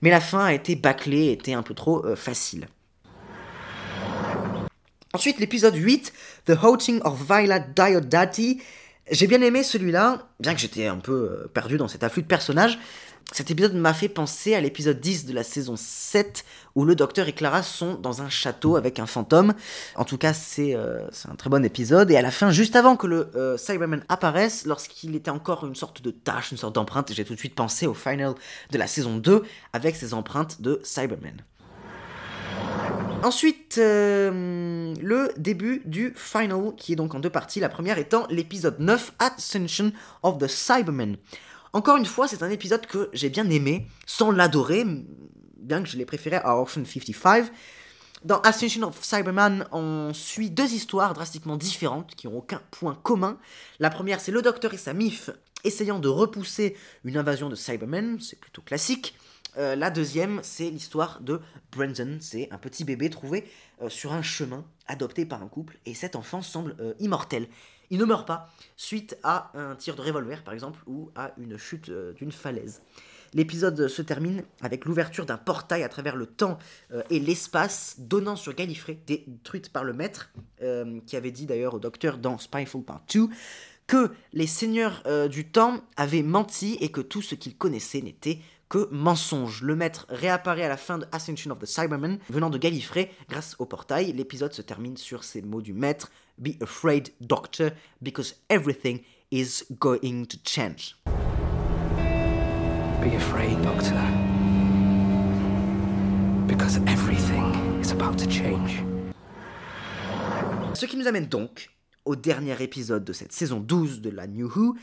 mais 0.01 0.10
la 0.10 0.22
fin 0.22 0.46
a 0.46 0.53
été 0.53 0.77
bâclée, 0.77 1.31
était 1.31 1.51
un 1.51 1.63
peu 1.63 1.74
trop 1.74 2.05
euh, 2.05 2.15
facile. 2.15 2.67
Ensuite, 5.13 5.39
l'épisode 5.39 5.75
8, 5.75 6.13
The 6.46 6.53
Haunting 6.62 7.01
of 7.03 7.22
Viola 7.27 7.60
Diodati. 7.60 8.62
J'ai 9.11 9.25
bien 9.25 9.41
aimé 9.41 9.63
celui-là, 9.63 10.27
bien 10.39 10.53
que 10.53 10.59
j'étais 10.59 10.85
un 10.85 10.97
peu 10.97 11.13
euh, 11.13 11.47
perdu 11.51 11.77
dans 11.77 11.87
cet 11.87 12.03
afflux 12.03 12.21
de 12.21 12.27
personnages. 12.27 12.77
Cet 13.31 13.49
épisode 13.49 13.73
m'a 13.73 13.93
fait 13.93 14.09
penser 14.09 14.53
à 14.53 14.61
l'épisode 14.61 14.99
10 14.99 15.25
de 15.25 15.33
la 15.33 15.43
saison 15.43 15.75
7, 15.75 16.45
où 16.75 16.85
le 16.85 16.95
docteur 16.95 17.27
et 17.27 17.33
Clara 17.33 17.63
sont 17.63 17.95
dans 17.95 18.21
un 18.21 18.29
château 18.29 18.75
avec 18.75 18.99
un 18.99 19.07
fantôme. 19.07 19.53
En 19.95 20.05
tout 20.05 20.17
cas, 20.17 20.33
c'est 20.33 20.75
euh, 20.75 21.07
un 21.27 21.35
très 21.35 21.49
bon 21.49 21.65
épisode. 21.65 22.11
Et 22.11 22.17
à 22.17 22.21
la 22.21 22.29
fin, 22.29 22.51
juste 22.51 22.75
avant 22.75 22.95
que 22.95 23.07
le 23.07 23.31
euh, 23.35 23.57
Cyberman 23.57 24.03
apparaisse, 24.09 24.65
lorsqu'il 24.67 25.15
était 25.15 25.31
encore 25.31 25.65
une 25.65 25.75
sorte 25.75 26.03
de 26.03 26.11
tâche, 26.11 26.51
une 26.51 26.57
sorte 26.57 26.75
d'empreinte, 26.75 27.11
j'ai 27.11 27.25
tout 27.25 27.33
de 27.33 27.39
suite 27.39 27.55
pensé 27.55 27.87
au 27.87 27.95
final 27.95 28.35
de 28.71 28.77
la 28.77 28.85
saison 28.85 29.17
2, 29.17 29.43
avec 29.73 29.95
ses 29.95 30.13
empreintes 30.13 30.61
de 30.61 30.81
Cyberman. 30.83 31.43
Ensuite, 33.21 33.77
euh, 33.79 34.93
le 35.01 35.33
début 35.38 35.81
du 35.85 36.13
final, 36.15 36.73
qui 36.77 36.93
est 36.93 36.95
donc 36.95 37.13
en 37.13 37.19
deux 37.19 37.29
parties, 37.29 37.59
la 37.59 37.67
première 37.67 37.97
étant 37.97 38.25
l'épisode 38.29 38.79
9, 38.79 39.13
Ascension 39.19 39.91
of 40.23 40.38
the 40.38 40.47
Cybermen. 40.47 41.17
Encore 41.73 41.97
une 41.97 42.05
fois, 42.05 42.29
c'est 42.29 42.43
un 42.43 42.49
épisode 42.49 42.85
que 42.85 43.09
j'ai 43.11 43.29
bien 43.29 43.49
aimé, 43.49 43.88
sans 44.05 44.31
l'adorer, 44.31 44.85
bien 45.57 45.83
que 45.83 45.89
je 45.89 45.97
l'ai 45.97 46.05
préféré 46.05 46.38
à 46.38 46.55
Orphan 46.55 46.85
55. 46.85 47.51
Dans 48.23 48.39
Ascension 48.41 48.88
of 48.88 49.03
Cyberman, 49.03 49.65
on 49.73 50.13
suit 50.13 50.49
deux 50.49 50.73
histoires 50.73 51.13
drastiquement 51.13 51.57
différentes, 51.57 52.15
qui 52.15 52.27
n'ont 52.27 52.38
aucun 52.38 52.61
point 52.71 52.97
commun. 53.03 53.38
La 53.79 53.89
première, 53.89 54.21
c'est 54.21 54.31
le 54.31 54.41
docteur 54.41 54.73
et 54.73 54.77
sa 54.77 54.93
MIF 54.93 55.29
essayant 55.63 55.99
de 55.99 56.07
repousser 56.07 56.75
une 57.03 57.17
invasion 57.17 57.49
de 57.49 57.55
Cybermen, 57.55 58.19
c'est 58.19 58.39
plutôt 58.39 58.61
classique. 58.61 59.15
Euh, 59.57 59.75
la 59.75 59.89
deuxième, 59.89 60.39
c'est 60.43 60.69
l'histoire 60.69 61.21
de 61.21 61.41
Brandon. 61.71 62.17
C'est 62.21 62.49
un 62.51 62.57
petit 62.57 62.83
bébé 62.83 63.09
trouvé 63.09 63.49
euh, 63.81 63.89
sur 63.89 64.13
un 64.13 64.21
chemin, 64.21 64.63
adopté 64.87 65.25
par 65.25 65.41
un 65.43 65.47
couple, 65.47 65.77
et 65.85 65.93
cet 65.93 66.15
enfant 66.15 66.41
semble 66.41 66.75
euh, 66.79 66.93
immortel. 66.99 67.47
Il 67.89 67.99
ne 67.99 68.05
meurt 68.05 68.27
pas 68.27 68.49
suite 68.75 69.17
à 69.23 69.51
un 69.55 69.75
tir 69.75 69.95
de 69.95 70.01
revolver, 70.01 70.43
par 70.43 70.53
exemple, 70.53 70.79
ou 70.85 71.09
à 71.15 71.31
une 71.37 71.57
chute 71.57 71.89
d'une 71.89 72.31
falaise. 72.31 72.83
L'épisode 73.33 73.87
se 73.87 74.01
termine 74.03 74.43
avec 74.61 74.85
l'ouverture 74.85 75.25
d'un 75.25 75.37
portail 75.37 75.81
à 75.81 75.89
travers 75.89 76.15
le 76.15 76.27
temps 76.27 76.59
et 77.09 77.19
l'espace, 77.19 77.95
donnant 77.97 78.35
sur 78.35 78.53
Gallifrey, 78.53 78.99
détruite 79.07 79.73
par 79.73 79.83
le 79.83 79.93
maître, 79.93 80.31
qui 81.07 81.17
avait 81.17 81.31
dit 81.31 81.47
d'ailleurs 81.47 81.73
au 81.73 81.79
docteur 81.79 82.19
dans 82.19 82.37
Spyful 82.37 82.83
Part 82.83 83.01
2 83.11 83.27
que 83.87 84.11
les 84.33 84.45
seigneurs 84.45 85.01
du 85.29 85.47
temps 85.47 85.81
avaient 85.97 86.21
menti 86.21 86.77
et 86.81 86.89
que 86.89 87.01
tout 87.01 87.23
ce 87.23 87.33
qu'ils 87.33 87.57
connaissaient 87.57 88.01
n'était 88.01 88.37
que 88.69 88.88
mensonge. 88.91 89.63
Le 89.63 89.75
maître 89.75 90.05
réapparaît 90.09 90.63
à 90.63 90.69
la 90.69 90.77
fin 90.77 90.99
de 90.99 91.07
Ascension 91.11 91.51
of 91.51 91.59
the 91.59 91.65
Cybermen, 91.65 92.19
venant 92.29 92.49
de 92.49 92.57
Gallifrey 92.57 93.11
grâce 93.27 93.55
au 93.59 93.65
portail. 93.65 94.13
L'épisode 94.13 94.53
se 94.53 94.61
termine 94.61 94.95
sur 94.95 95.23
ces 95.23 95.41
mots 95.41 95.61
du 95.61 95.73
maître 95.73 96.11
Be 96.38 96.51
afraid, 96.61 97.11
Doctor, 97.19 97.71
because 98.01 98.35
everything 98.49 99.01
is 99.31 99.63
going 99.71 100.25
to 100.25 100.38
change. 100.45 100.95
Be 103.01 103.15
afraid, 103.15 103.59
Doctor. 103.61 103.99
Because 106.47 106.77
everything 106.88 107.81
is 107.81 107.91
about 107.91 108.17
to 108.17 108.29
change. 108.29 108.83
Ce 110.75 110.85
qui 110.85 110.95
nous 110.95 111.07
amène 111.07 111.27
donc 111.27 111.71
au 112.05 112.15
dernier 112.15 112.61
épisode 112.61 113.03
de 113.03 113.13
cette 113.13 113.33
saison 113.33 113.59
12 113.59 114.01
de 114.01 114.09
la 114.09 114.27
New 114.27 114.47
Who, 114.47 114.77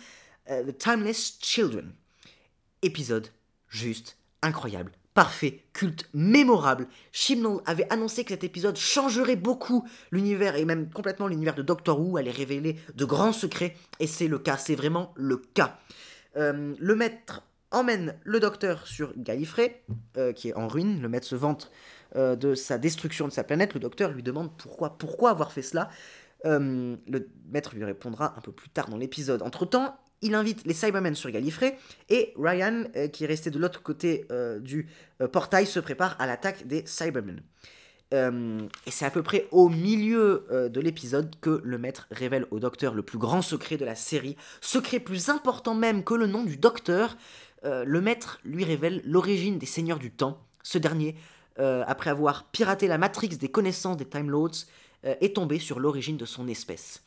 euh, 0.50 0.64
The 0.64 0.76
Timeless 0.76 1.38
Children. 1.40 1.92
Épisode 2.82 3.28
juste 3.68 4.16
incroyable, 4.42 4.92
parfait, 5.14 5.64
culte, 5.72 6.08
mémorable. 6.12 6.86
Chibnall 7.10 7.60
avait 7.64 7.90
annoncé 7.90 8.22
que 8.22 8.30
cet 8.30 8.44
épisode 8.44 8.76
changerait 8.76 9.36
beaucoup 9.36 9.88
l'univers 10.12 10.56
et 10.56 10.64
même 10.64 10.90
complètement 10.90 11.26
l'univers 11.26 11.54
de 11.54 11.62
Doctor 11.62 11.98
Who, 11.98 12.18
allait 12.18 12.30
révéler 12.30 12.76
de 12.94 13.04
grands 13.04 13.32
secrets, 13.32 13.76
et 13.98 14.06
c'est 14.06 14.28
le 14.28 14.38
cas, 14.38 14.58
c'est 14.58 14.74
vraiment 14.74 15.12
le 15.16 15.38
cas. 15.38 15.78
Euh, 16.36 16.74
le 16.78 16.94
maître 16.94 17.42
emmène 17.70 18.14
le 18.24 18.40
docteur 18.40 18.86
sur 18.86 19.12
Gallifrey, 19.16 19.82
euh, 20.16 20.32
qui 20.32 20.48
est 20.48 20.54
en 20.54 20.68
ruine. 20.68 21.00
Le 21.00 21.08
maître 21.08 21.26
se 21.26 21.34
vante 21.34 21.70
euh, 22.14 22.36
de 22.36 22.54
sa 22.54 22.78
destruction 22.78 23.26
de 23.26 23.32
sa 23.32 23.42
planète. 23.42 23.74
Le 23.74 23.80
docteur 23.80 24.12
lui 24.12 24.22
demande 24.22 24.50
pourquoi, 24.56 24.98
pourquoi 24.98 25.30
avoir 25.30 25.52
fait 25.52 25.62
cela. 25.62 25.88
Le 26.44 27.28
maître 27.50 27.74
lui 27.74 27.84
répondra 27.84 28.34
un 28.36 28.40
peu 28.40 28.52
plus 28.52 28.68
tard 28.68 28.88
dans 28.88 28.98
l'épisode. 28.98 29.42
Entre-temps, 29.42 29.96
il 30.22 30.34
invite 30.34 30.66
les 30.66 30.74
Cybermen 30.74 31.14
sur 31.14 31.30
Gallifrey 31.30 31.78
et 32.08 32.32
Ryan, 32.36 32.84
euh, 32.96 33.08
qui 33.08 33.24
est 33.24 33.26
resté 33.26 33.50
de 33.50 33.58
l'autre 33.58 33.82
côté 33.82 34.26
euh, 34.30 34.58
du 34.58 34.88
euh, 35.20 35.28
portail, 35.28 35.66
se 35.66 35.80
prépare 35.80 36.16
à 36.18 36.26
l'attaque 36.26 36.66
des 36.66 36.84
Cybermen. 36.86 37.40
Et 38.12 38.90
c'est 38.92 39.04
à 39.04 39.10
peu 39.10 39.24
près 39.24 39.48
au 39.50 39.68
milieu 39.68 40.46
de 40.72 40.80
l'épisode 40.80 41.34
que 41.40 41.60
le 41.64 41.76
maître 41.76 42.06
révèle 42.12 42.46
au 42.52 42.60
docteur 42.60 42.94
le 42.94 43.02
plus 43.02 43.18
grand 43.18 43.42
secret 43.42 43.78
de 43.78 43.84
la 43.84 43.96
série, 43.96 44.36
secret 44.60 45.00
plus 45.00 45.28
important 45.28 45.74
même 45.74 46.04
que 46.04 46.14
le 46.14 46.28
nom 46.28 46.44
du 46.44 46.56
docteur. 46.56 47.16
Le 47.64 48.00
maître 48.00 48.38
lui 48.44 48.62
révèle 48.62 49.02
l'origine 49.04 49.58
des 49.58 49.66
seigneurs 49.66 49.98
du 49.98 50.12
temps. 50.12 50.40
Ce 50.62 50.78
dernier, 50.78 51.16
après 51.58 52.10
avoir 52.10 52.44
piraté 52.44 52.86
la 52.86 52.96
matrix 52.96 53.26
des 53.26 53.50
connaissances 53.50 53.96
des 53.96 54.06
Time 54.06 54.30
Lords, 54.30 54.66
est 55.02 55.34
tombé 55.34 55.58
sur 55.58 55.80
l'origine 55.80 56.16
de 56.16 56.26
son 56.26 56.46
espèce. 56.46 57.02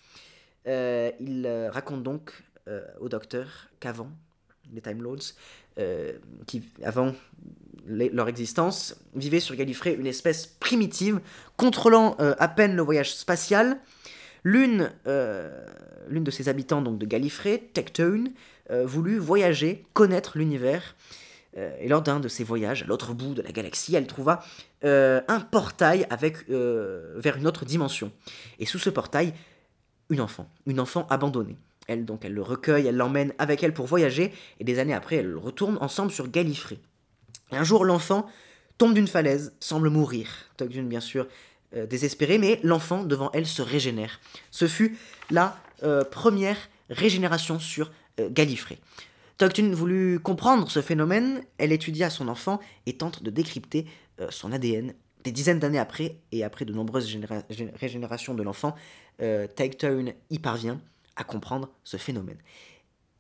Il 0.66 1.70
raconte 1.72 2.04
donc 2.04 2.44
euh, 2.70 2.82
au 3.00 3.10
docteur 3.10 3.48
qu'avant 3.80 4.12
les 4.72 4.82
Time 4.82 5.02
Lords, 5.02 5.34
euh, 5.80 6.14
qui 6.46 6.62
avant 6.84 7.16
leur 7.88 8.28
existence, 8.28 8.96
vivaient 9.16 9.40
sur 9.40 9.56
Gallifrey 9.56 9.96
une 9.96 10.06
espèce 10.06 10.46
primitive, 10.46 11.20
contrôlant 11.58 12.16
euh, 12.20 12.36
à 12.38 12.48
peine 12.48 12.76
le 12.76 12.84
voyage 12.84 13.16
spatial. 13.16 13.80
L'une 14.44 14.92
l'une 16.08 16.24
de 16.24 16.30
ses 16.32 16.48
habitants 16.48 16.84
donc 16.84 17.00
de 17.00 17.06
Gallifrey, 17.08 17.58
Tectone, 17.74 18.32
voulut 18.70 19.18
voyager, 19.18 19.84
connaître 19.94 20.38
l'univers. 20.38 20.96
Et 21.58 21.88
lors 21.88 22.02
d'un 22.02 22.20
de 22.20 22.28
ses 22.28 22.44
voyages 22.44 22.84
à 22.84 22.86
l'autre 22.86 23.14
bout 23.14 23.34
de 23.34 23.42
la 23.42 23.52
galaxie, 23.52 23.96
elle 23.96 24.08
trouva 24.08 24.42
un 24.84 25.40
portail 25.52 26.08
avec, 26.10 26.48
vers 26.48 27.36
une 27.36 27.48
autre 27.48 27.66
dimension. 27.66 28.12
Et 28.60 28.66
sous 28.66 28.80
ce 28.80 28.90
portail, 28.90 29.34
une 30.10 30.22
enfant, 30.22 30.48
une 30.66 30.80
enfant 30.80 31.06
abandonnée. 31.10 31.58
Elle, 31.90 32.06
donc, 32.06 32.24
elle 32.24 32.34
le 32.34 32.42
recueille, 32.44 32.86
elle 32.88 32.96
l'emmène 32.96 33.34
avec 33.40 33.64
elle 33.64 33.74
pour 33.74 33.88
voyager, 33.88 34.32
et 34.60 34.64
des 34.64 34.78
années 34.80 34.94
après, 34.94 35.18
elles 35.18 35.36
retournent 35.36 35.80
ensemble 35.82 36.12
sur 36.12 36.30
Gallifrey. 36.30 36.78
Un 37.52 37.64
jour, 37.64 37.84
l'enfant 37.84 38.28
tombe 38.78 38.94
d'une 38.94 39.08
falaise, 39.08 39.54
semble 39.60 39.90
mourir. 39.90 40.30
Togdun, 40.56 40.84
bien 40.84 41.00
sûr, 41.00 41.28
euh, 41.76 41.86
désespéré, 41.88 42.38
mais 42.38 42.60
l'enfant, 42.64 43.04
devant 43.04 43.32
elle, 43.34 43.48
se 43.48 43.62
régénère. 43.64 44.20
Ce 44.52 44.68
fut 44.68 44.98
la 45.32 45.58
euh, 45.84 46.04
première 46.04 46.58
régénération 46.92 47.60
sur 47.60 47.92
euh, 48.20 48.30
Gallifrey. 48.32 48.78
Toctun 49.40 49.72
voulut 49.72 50.20
comprendre 50.20 50.70
ce 50.70 50.82
phénomène, 50.82 51.42
elle 51.58 51.72
étudia 51.72 52.10
son 52.10 52.28
enfant 52.28 52.60
et 52.86 52.94
tente 52.98 53.24
de 53.24 53.32
décrypter 53.32 53.86
euh, 54.22 54.28
son 54.30 54.52
ADN. 54.52 54.94
Des 55.24 55.32
dizaines 55.32 55.60
d'années 55.60 55.80
après, 55.80 56.18
et 56.32 56.44
après 56.44 56.66
de 56.66 56.72
nombreuses 56.74 57.10
généra- 57.10 57.44
gé- 57.50 57.72
régénérations 57.76 58.34
de 58.36 58.44
l'enfant, 58.44 58.76
euh, 59.22 59.48
y 60.30 60.40
parvient 60.40 60.80
à 61.20 61.24
comprendre 61.24 61.70
ce 61.84 61.98
phénomène. 61.98 62.40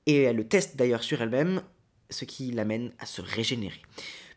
Et 0.06 0.24
elle 0.24 0.38
le 0.38 0.48
teste 0.48 0.75
d'ailleurs 0.75 1.03
sur 1.03 1.22
elle-même, 1.22 1.62
ce 2.10 2.25
qui 2.25 2.51
l'amène 2.51 2.91
à 2.98 3.06
se 3.06 3.22
régénérer. 3.22 3.82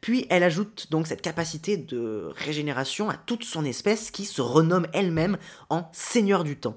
Puis 0.03 0.27
elle 0.29 0.43
ajoute 0.43 0.89
donc 0.91 1.07
cette 1.07 1.23
capacité 1.23 1.77
de 1.77 2.29
régénération 2.35 3.09
à 3.09 3.17
toute 3.17 3.45
son 3.45 3.65
espèce 3.65 4.11
qui 4.11 4.25
se 4.25 4.43
renomme 4.43 4.89
elle-même 4.93 5.39
en 5.71 5.89
Seigneur 5.93 6.43
du 6.45 6.57
Temps. 6.57 6.77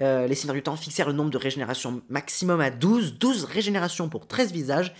Euh, 0.00 0.26
les 0.26 0.34
Seigneurs 0.34 0.56
du 0.56 0.62
Temps 0.62 0.76
fixèrent 0.76 1.06
le 1.06 1.12
nombre 1.12 1.30
de 1.30 1.38
régénérations 1.38 2.02
maximum 2.08 2.60
à 2.60 2.70
12, 2.70 3.18
12 3.18 3.44
régénérations 3.44 4.08
pour 4.08 4.26
13 4.26 4.52
visages. 4.52 4.92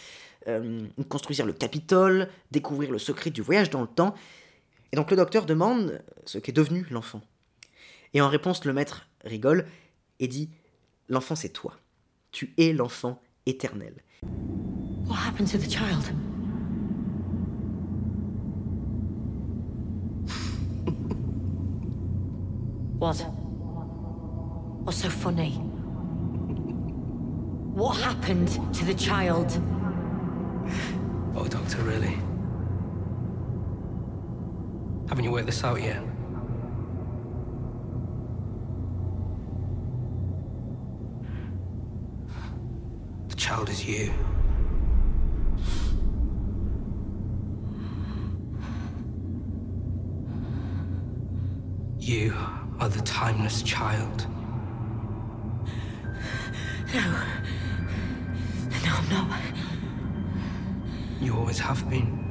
Euh, 0.46 0.86
le 0.96 1.52
Capitole, 1.52 2.28
découvrir 2.52 2.92
le 2.92 2.98
secret 2.98 3.30
du 3.30 3.42
voyage 3.42 3.68
dans 3.68 3.80
le 3.82 3.88
temps. 3.88 4.14
Et 4.92 4.96
donc 4.96 5.10
le 5.10 5.16
docteur 5.16 5.44
demande 5.44 6.00
ce 6.24 6.38
qu'est 6.38 6.52
devenu 6.52 6.86
l'enfant. 6.90 7.20
Et 8.14 8.20
en 8.20 8.28
réponse, 8.28 8.64
le 8.64 8.72
maître 8.72 9.08
rigole 9.24 9.66
et 10.20 10.28
dit 10.28 10.48
L'enfant, 11.08 11.36
c'est 11.36 11.50
toi. 11.50 11.74
Tu 12.32 12.52
es 12.58 12.72
l'enfant 12.72 13.20
éternel. 13.46 13.94
What 15.06 15.14
happened 15.16 15.48
to 15.48 15.58
the 15.58 15.68
child? 15.68 16.10
what? 22.98 23.16
What's 24.84 25.02
so 25.02 25.08
funny? 25.08 25.52
What 27.74 27.96
happened 27.98 28.48
to 28.74 28.84
the 28.84 28.94
child? 28.94 29.50
Oh, 31.36 31.46
Doctor, 31.46 31.78
really? 31.82 32.18
Haven't 35.08 35.24
you 35.24 35.30
worked 35.30 35.46
this 35.46 35.62
out 35.62 35.80
yet? 35.80 36.02
Child 43.46 43.68
is 43.68 43.86
you. 43.86 44.12
You 51.96 52.34
are 52.80 52.88
the 52.88 53.00
timeless 53.02 53.62
child. 53.62 54.26
No. 56.92 57.00
No, 58.84 58.92
I'm 58.96 59.08
not. 59.10 59.40
You 61.20 61.36
always 61.36 61.60
have 61.60 61.88
been. 61.88 62.25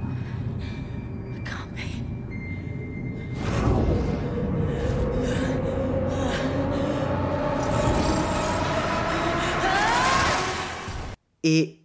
Et, 11.45 11.77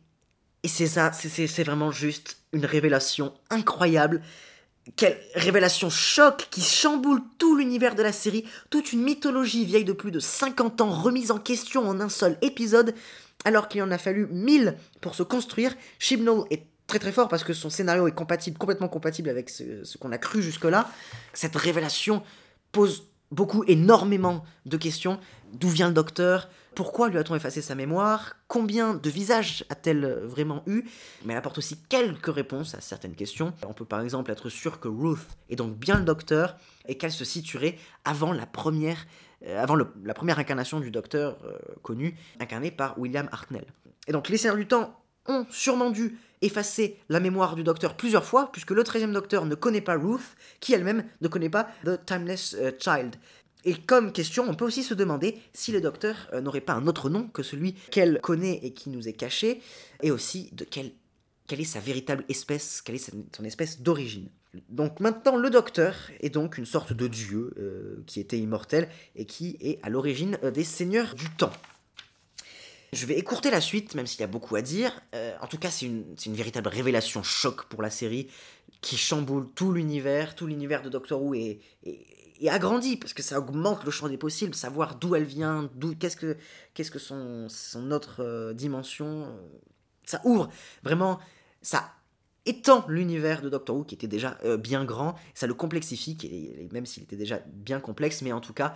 c'est 0.65 0.87
ça, 0.89 1.13
c'est- 1.13 1.63
vraiment 1.63 1.91
juste 1.93 2.39
une 2.53 2.65
révélation 2.67 3.33
incroyable. 3.51 4.23
Quelle 4.97 5.19
révélation 5.35 5.91
choc 5.91 6.49
qui 6.51 6.63
chamboule 6.63 7.21
tout 7.39 7.55
l'univers 7.57 7.95
de 7.95 8.03
la 8.03 8.13
série, 8.13 8.45
toute 8.71 8.93
une 8.93 9.03
mythologie 9.03 9.65
vieille 9.65 9.85
de 9.85 9.93
plus 9.93 10.11
de 10.11 10.19
50 10.19 10.81
ans 10.81 10.91
remise 10.91 11.31
en 11.31 11.39
question 11.39 11.87
en 11.87 12.01
un 12.01 12.09
seul 12.09 12.37
épisode, 12.43 12.95
alors 13.45 13.69
qu'il 13.69 13.83
en 13.83 13.91
a 13.91 13.99
fallu 13.99 14.27
1000 14.27 14.77
pour 15.01 15.15
se 15.15 15.23
construire. 15.23 15.75
Chibnall 15.99 16.45
est 16.51 16.65
très 16.87 16.99
très 16.99 17.13
fort 17.13 17.29
parce 17.29 17.45
que 17.45 17.53
son 17.53 17.71
scénario 17.71 18.09
est 18.09 18.15
compatible, 18.15 18.59
complètement 18.59 18.89
compatible 18.89 19.29
avec 19.29 19.51
ce 19.51 19.97
qu'on 19.99 20.11
a 20.13 20.19
cru 20.19 20.43
jusque-là. 20.43 20.91
Cette 21.35 21.55
révélation 21.57 22.23
pose 22.73 23.05
beaucoup, 23.31 23.65
énormément 23.67 24.45
de 24.67 24.77
questions. 24.77 25.19
D'où 25.53 25.69
vient 25.69 25.89
le 25.89 25.95
docteur? 25.95 26.49
Pourquoi 26.75 27.09
lui 27.09 27.19
a-t-on 27.19 27.35
effacé 27.35 27.63
sa 27.63 27.75
mémoire? 27.75 28.37
Combien 28.47 28.95
de 28.95 29.11
visages 29.11 29.65
a-t-elle 29.69 30.07
vraiment 30.25 30.63
eu? 30.67 30.85
Mais 31.25 31.33
elle 31.33 31.39
apporte 31.39 31.59
aussi 31.59 31.77
quelques 31.89 32.33
réponses 32.33 32.75
à 32.75 32.81
certaines 32.81 33.17
questions. 33.17 33.53
On 33.67 33.73
peut 33.73 33.85
par 33.85 34.01
exemple 34.01 34.31
être 34.31 34.49
sûr 34.49 34.79
que 34.79 34.89
Ruth 34.89 35.27
est 35.49 35.57
donc 35.57 35.77
bien 35.77 35.99
le 35.99 36.05
docteur 36.05 36.57
et 36.87 36.97
qu'elle 36.97 37.13
se 37.13 37.25
situerait 37.25 37.77
avant 38.05 38.33
la 38.33 38.47
première, 38.47 39.07
euh, 39.45 39.61
avant 39.61 39.77
la 39.77 40.15
première 40.15 40.39
incarnation 40.39 40.79
du 40.79 40.93
docteur 40.93 41.39
euh, 41.45 41.59
connu, 41.83 42.17
incarné 42.39 42.71
par 42.71 42.99
William 42.99 43.29
Hartnell. 43.33 43.67
Et 44.07 44.13
donc 44.13 44.29
les 44.29 44.37
Seigneurs 44.37 44.57
du 44.57 44.67
Temps 44.67 44.95
ont 45.27 45.47
sûrement 45.51 45.91
dû 45.91 46.19
effacer 46.43 46.99
la 47.09 47.21
mémoire 47.21 47.55
du 47.55 47.63
docteur 47.63 47.97
plusieurs 47.97 48.25
fois, 48.25 48.51
puisque 48.53 48.71
le 48.71 48.83
13e 48.83 49.13
docteur 49.13 49.47
ne 49.47 49.55
connaît 49.55 49.81
pas 49.81 49.97
Ruth, 49.97 50.37
qui 50.61 50.73
elle-même 50.73 51.05
ne 51.21 51.29
connaît 51.29 51.51
pas 51.51 51.69
The 51.85 52.05
Timeless 52.05 52.57
euh, 52.59 52.73
Child. 52.79 53.17
Et 53.65 53.75
comme 53.75 54.13
question, 54.13 54.47
on 54.49 54.55
peut 54.55 54.65
aussi 54.65 54.83
se 54.83 54.95
demander 54.95 55.39
si 55.53 55.71
le 55.71 55.81
docteur 55.81 56.29
euh, 56.33 56.41
n'aurait 56.41 56.63
pas 56.63 56.73
un 56.73 56.87
autre 56.87 57.11
nom 57.11 57.29
que 57.29 57.43
celui 57.43 57.75
qu'elle 57.75 58.21
connaît 58.23 58.61
et 58.63 58.73
qui 58.73 58.89
nous 58.89 59.07
est 59.07 59.13
caché, 59.13 59.61
et 60.03 60.11
aussi 60.11 60.51
de 60.53 60.65
quelle, 60.65 60.93
quelle 61.47 61.61
est 61.61 61.65
sa 61.65 61.81
véritable 61.81 62.25
espèce, 62.29 62.81
quelle 62.81 62.95
est 62.95 63.11
son 63.37 63.45
espèce 63.45 63.83
d'origine. 63.83 64.29
Donc 64.69 64.99
maintenant, 64.99 65.37
le 65.37 65.51
docteur 65.51 65.95
est 66.21 66.31
donc 66.31 66.59
une 66.59 66.67
sorte 66.67 66.93
de 66.93 67.07
dieu 67.07 67.55
euh, 67.59 68.03
qui 68.07 68.19
était 68.19 68.39
immortel 68.39 68.89
et 69.15 69.25
qui 69.25 69.57
est 69.61 69.79
à 69.83 69.91
l'origine 69.91 70.39
des 70.55 70.65
seigneurs 70.65 71.15
du 71.15 71.29
temps. 71.31 71.53
Je 72.93 73.07
vais 73.07 73.17
écourter 73.19 73.51
la 73.51 73.61
suite, 73.61 73.95
même 73.95 74.07
s'il 74.07 74.21
y 74.21 74.25
a 74.25 74.27
beaucoup 74.27 74.57
à 74.57 74.63
dire. 74.63 75.01
Euh, 75.15 75.33
en 75.41 75.47
tout 75.47 75.59
cas, 75.59 75.71
c'est 75.71 75.87
une, 75.87 76.05
véritable 76.35 76.69
révélation 76.69 77.23
choc 77.23 77.67
pour 77.67 77.83
la 77.83 77.91
série 77.91 78.29
qui 78.81 78.97
chamboule 78.97 79.49
tout 79.55 79.73
l'univers. 79.73 80.35
Tout 80.35 80.47
l'univers 80.47 80.83
de 80.83 80.89
Doctor 80.89 81.23
Who 81.23 81.35
est, 81.35 81.61
est- 81.85 82.07
est 82.41 82.49
agrandi 82.49 82.97
parce 82.97 83.13
que 83.15 83.23
ça 83.23 83.39
augmente 83.39 83.85
le 83.85 83.91
champ 83.93 84.09
des 84.09 84.17
possibles, 84.17 84.55
savoir 84.55 84.97
d'où 84.97 85.15
elle 85.15 85.25
vient, 85.25 85.71
d'où 85.77 85.95
qu'est-ce 85.95 86.17
que 86.17 86.37
qu'est-ce 86.75 86.91
que 86.91 86.99
son, 86.99 87.49
son 87.49 87.91
autre 87.93 88.23
euh, 88.25 88.55
dimension. 88.55 89.25
euh, 89.27 89.49
ça 90.05 90.21
ouvre 90.25 90.49
vraiment, 90.83 91.21
ça 91.63 91.93
étend 92.47 92.85
l'univers 92.89 93.43
de 93.43 93.49
Doctor 93.51 93.77
Who 93.77 93.85
qui 93.85 93.95
était 93.95 94.09
déjà 94.09 94.39
bien 94.59 94.85
grand, 94.85 95.15
ça 95.35 95.47
le 95.47 95.55
complexifie, 95.55 96.17
même 96.73 96.87
s'il 96.87 97.03
était 97.05 97.15
déjà 97.15 97.39
bien 97.47 97.79
complexe, 97.79 98.23
mais 98.23 98.33
en 98.33 98.41
tout 98.41 98.55
cas, 98.55 98.75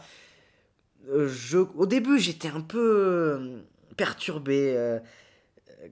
je, 1.08 1.58
au 1.58 1.86
début 1.86 2.18
j'étais 2.18 2.48
un 2.48 2.60
peu 2.60 3.62
perturbé 3.96 4.74
euh, 4.76 4.98
euh, 5.68 5.88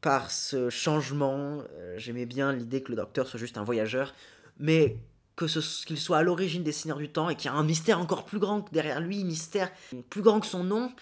par 0.00 0.30
ce 0.30 0.70
changement. 0.70 1.62
Euh, 1.72 1.94
J'aimais 1.98 2.26
bien 2.26 2.52
l'idée 2.52 2.82
que 2.82 2.90
le 2.90 2.96
Docteur 2.96 3.26
soit 3.26 3.38
juste 3.38 3.58
un 3.58 3.64
voyageur, 3.64 4.14
mais 4.58 4.96
que 5.36 5.46
qu'il 5.84 5.98
soit 5.98 6.18
à 6.18 6.22
l'origine 6.22 6.62
des 6.62 6.72
Seigneurs 6.72 6.98
du 6.98 7.08
Temps 7.08 7.28
et 7.28 7.34
qu'il 7.34 7.50
y 7.50 7.54
a 7.54 7.56
un 7.56 7.64
mystère 7.64 8.00
encore 8.00 8.24
plus 8.24 8.38
grand 8.38 8.62
que 8.62 8.70
derrière 8.72 9.00
lui, 9.00 9.24
mystère 9.24 9.70
plus 10.10 10.22
grand 10.22 10.40
que 10.40 10.46
son 10.46 10.62
nom. 10.62 10.92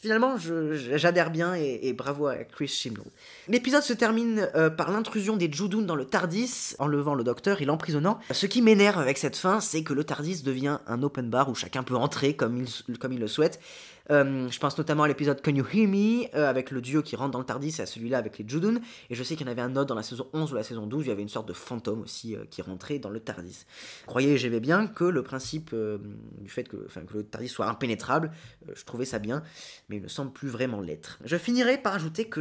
Finalement, 0.00 0.36
j'adhère 0.38 1.30
bien 1.30 1.54
et, 1.54 1.92
bravo 1.92 2.26
à 2.26 2.36
Chris 2.36 2.68
Chibnall. 2.68 3.04
L'épisode 3.48 3.82
se 3.82 3.92
termine 3.92 4.48
par 4.78 4.90
l'intrusion 4.90 5.36
des 5.36 5.52
Judun 5.52 5.82
dans 5.82 5.94
le 5.94 6.06
Tardis, 6.06 6.74
enlevant 6.78 7.14
le 7.14 7.22
docteur 7.22 7.60
et 7.60 7.66
l'emprisonnant. 7.66 8.18
Ce 8.30 8.46
qui 8.46 8.62
m'énerve 8.62 8.98
avec 8.98 9.18
cette 9.18 9.36
fin, 9.36 9.60
c'est 9.60 9.82
que 9.82 9.92
le 9.92 10.04
Tardis 10.04 10.42
devient 10.42 10.78
un 10.86 11.02
open 11.02 11.28
bar 11.28 11.50
où 11.50 11.54
chacun 11.54 11.82
peut 11.82 11.96
entrer 11.96 12.34
comme 12.34 12.64
il, 12.64 12.98
comme 12.98 13.12
il 13.12 13.20
le 13.20 13.28
souhaite. 13.28 13.60
Euh, 14.10 14.48
je 14.48 14.58
pense 14.58 14.78
notamment 14.78 15.02
à 15.02 15.08
l'épisode 15.08 15.42
Can 15.42 15.54
You 15.54 15.66
Hear 15.72 15.88
Me, 15.88 16.34
euh, 16.34 16.48
avec 16.48 16.70
le 16.70 16.80
duo 16.80 17.02
qui 17.02 17.14
rentre 17.14 17.32
dans 17.32 17.38
le 17.38 17.44
Tardis, 17.44 17.74
et 17.78 17.82
à 17.82 17.86
celui-là 17.86 18.18
avec 18.18 18.38
les 18.38 18.48
Judun. 18.48 18.80
Et 19.10 19.14
je 19.14 19.22
sais 19.22 19.36
qu'il 19.36 19.46
y 19.46 19.48
en 19.48 19.52
avait 19.52 19.62
un 19.62 19.76
autre 19.76 19.86
dans 19.86 19.94
la 19.94 20.02
saison 20.02 20.28
11 20.32 20.52
ou 20.52 20.54
la 20.54 20.62
saison 20.62 20.86
12, 20.86 21.06
il 21.06 21.08
y 21.08 21.12
avait 21.12 21.22
une 21.22 21.28
sorte 21.28 21.46
de 21.46 21.52
fantôme 21.52 22.00
aussi 22.00 22.34
euh, 22.34 22.44
qui 22.50 22.62
rentrait 22.62 22.98
dans 22.98 23.10
le 23.10 23.20
Tardis. 23.20 23.64
Croyez, 24.06 24.38
j'aimais 24.38 24.60
bien 24.60 24.86
que 24.86 25.04
le 25.04 25.22
principe 25.22 25.74
du 25.74 26.48
fait 26.48 26.64
que, 26.64 26.88
le 27.14 27.22
Tardis 27.22 27.48
soit 27.48 27.68
impénétrable, 27.68 28.30
je 28.74 28.84
trouvais 28.84 29.04
ça 29.04 29.18
bien, 29.18 29.42
mais 29.88 29.96
il 29.96 30.02
ne 30.02 30.08
semble 30.08 30.32
plus 30.32 30.48
vraiment 30.48 30.80
l'être. 30.80 31.18
Je 31.24 31.36
finirai 31.36 31.78
par 31.78 31.94
ajouter 31.94 32.26
que 32.26 32.40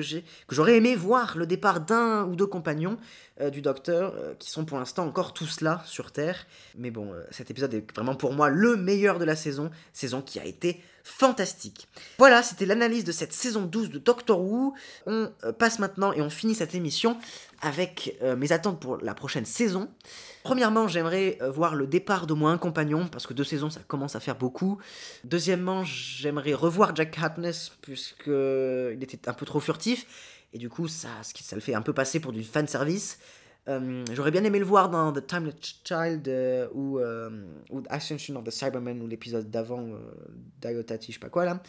j'aurais 0.49 0.77
aimé 0.77 0.95
voir 0.95 1.38
le 1.38 1.45
départ 1.45 1.82
d'un 1.82 2.25
ou 2.25 2.36
deux 2.36 2.45
compagnons 2.45 2.97
du 3.51 3.62
Docteur, 3.62 4.13
qui 4.39 4.49
sont 4.49 4.65
pour 4.65 4.77
l'instant 4.77 5.06
encore 5.06 5.34
tous 5.34 5.62
là 5.62 5.82
sur 5.86 6.12
Terre. 6.12 6.47
Mais 6.77 6.91
bon, 6.91 7.13
cet 7.32 7.51
épisode 7.51 7.73
est 7.73 7.91
vraiment 7.95 8.15
pour 8.15 8.34
moi 8.34 8.49
le 8.49 8.75
meilleur 8.75 9.19
de 9.19 9.25
la 9.25 9.36
saison, 9.36 9.69
saison 9.93 10.21
qui 10.21 10.39
a 10.39 10.45
été 10.45 10.82
fantastique. 11.08 11.88
Voilà, 12.17 12.43
c'était 12.43 12.65
l'analyse 12.65 13.04
de 13.04 13.12
cette 13.12 13.34
saison 13.34 13.63
12 13.63 13.89
de 13.89 13.98
Doctor 13.98 14.39
Who. 14.39 14.74
On 15.06 15.32
euh, 15.43 15.52
passe 15.52 15.80
maintenant 15.80 16.13
et 16.13 16.22
on 16.22 16.30
finit 16.30 16.54
cette 16.54 16.76
émission 16.76 17.17
avec 17.62 18.17
euh, 18.22 18.36
mes 18.36 18.52
attentes 18.52 18.80
pour 18.80 18.98
la 18.98 19.13
prochaine 19.13 19.46
saison. 19.46 19.89
Premièrement, 20.43 20.88
j'aimerais 20.88 21.38
euh, 21.41 21.50
voir 21.50 21.76
le 21.76 21.88
départ 21.88 22.28
d'au 22.28 22.36
moins 22.36 22.54
un 22.54 22.58
compagnon, 22.58 23.08
parce 23.08 23.26
que 23.26 23.34
deux 23.34 23.43
saisons, 23.43 23.70
ça 23.70 23.80
commence 23.88 24.15
à 24.15 24.20
faire 24.20 24.36
beaucoup. 24.36 24.78
Deuxièmement, 25.24 25.84
j'aimerais 25.84 26.54
revoir 26.54 26.96
Jack 26.96 27.17
Harkness, 27.17 27.72
puisqu'il 27.82 29.00
était 29.02 29.28
un 29.28 29.34
peu 29.34 29.46
trop 29.46 29.60
furtif, 29.60 30.06
et 30.54 30.58
du 30.58 30.70
coup, 30.70 30.88
ça, 30.88 31.10
ça 31.24 31.56
le 31.56 31.62
fait 31.62 31.74
un 31.74 31.82
peu 31.82 31.93
passer 31.93 32.20
pour 32.20 32.32
du 32.32 32.43
fanservice. 32.43 33.17
Euh, 33.67 34.06
J'aurais 34.13 34.32
bien 34.32 34.43
aimé 34.43 34.60
le 34.60 34.65
voir 34.65 34.89
dans 34.89 35.12
The 35.12 35.25
Timeless 35.25 35.56
Child 35.84 36.27
euh, 36.27 36.67
ou, 36.73 36.99
euh, 36.99 37.30
ou 37.69 37.84
Ascension 37.89 38.36
of 38.38 38.43
the 38.43 38.51
Cybermen 38.51 39.01
ou 39.01 39.08
l'épisode 39.08 39.49
d'avant, 39.49 39.86
euh, 39.86 39.99
Diotati, 40.62 41.12
je 41.12 41.17
sais 41.17 41.19
pas 41.19 41.30
quoi 41.30 41.45
là. 41.45 41.62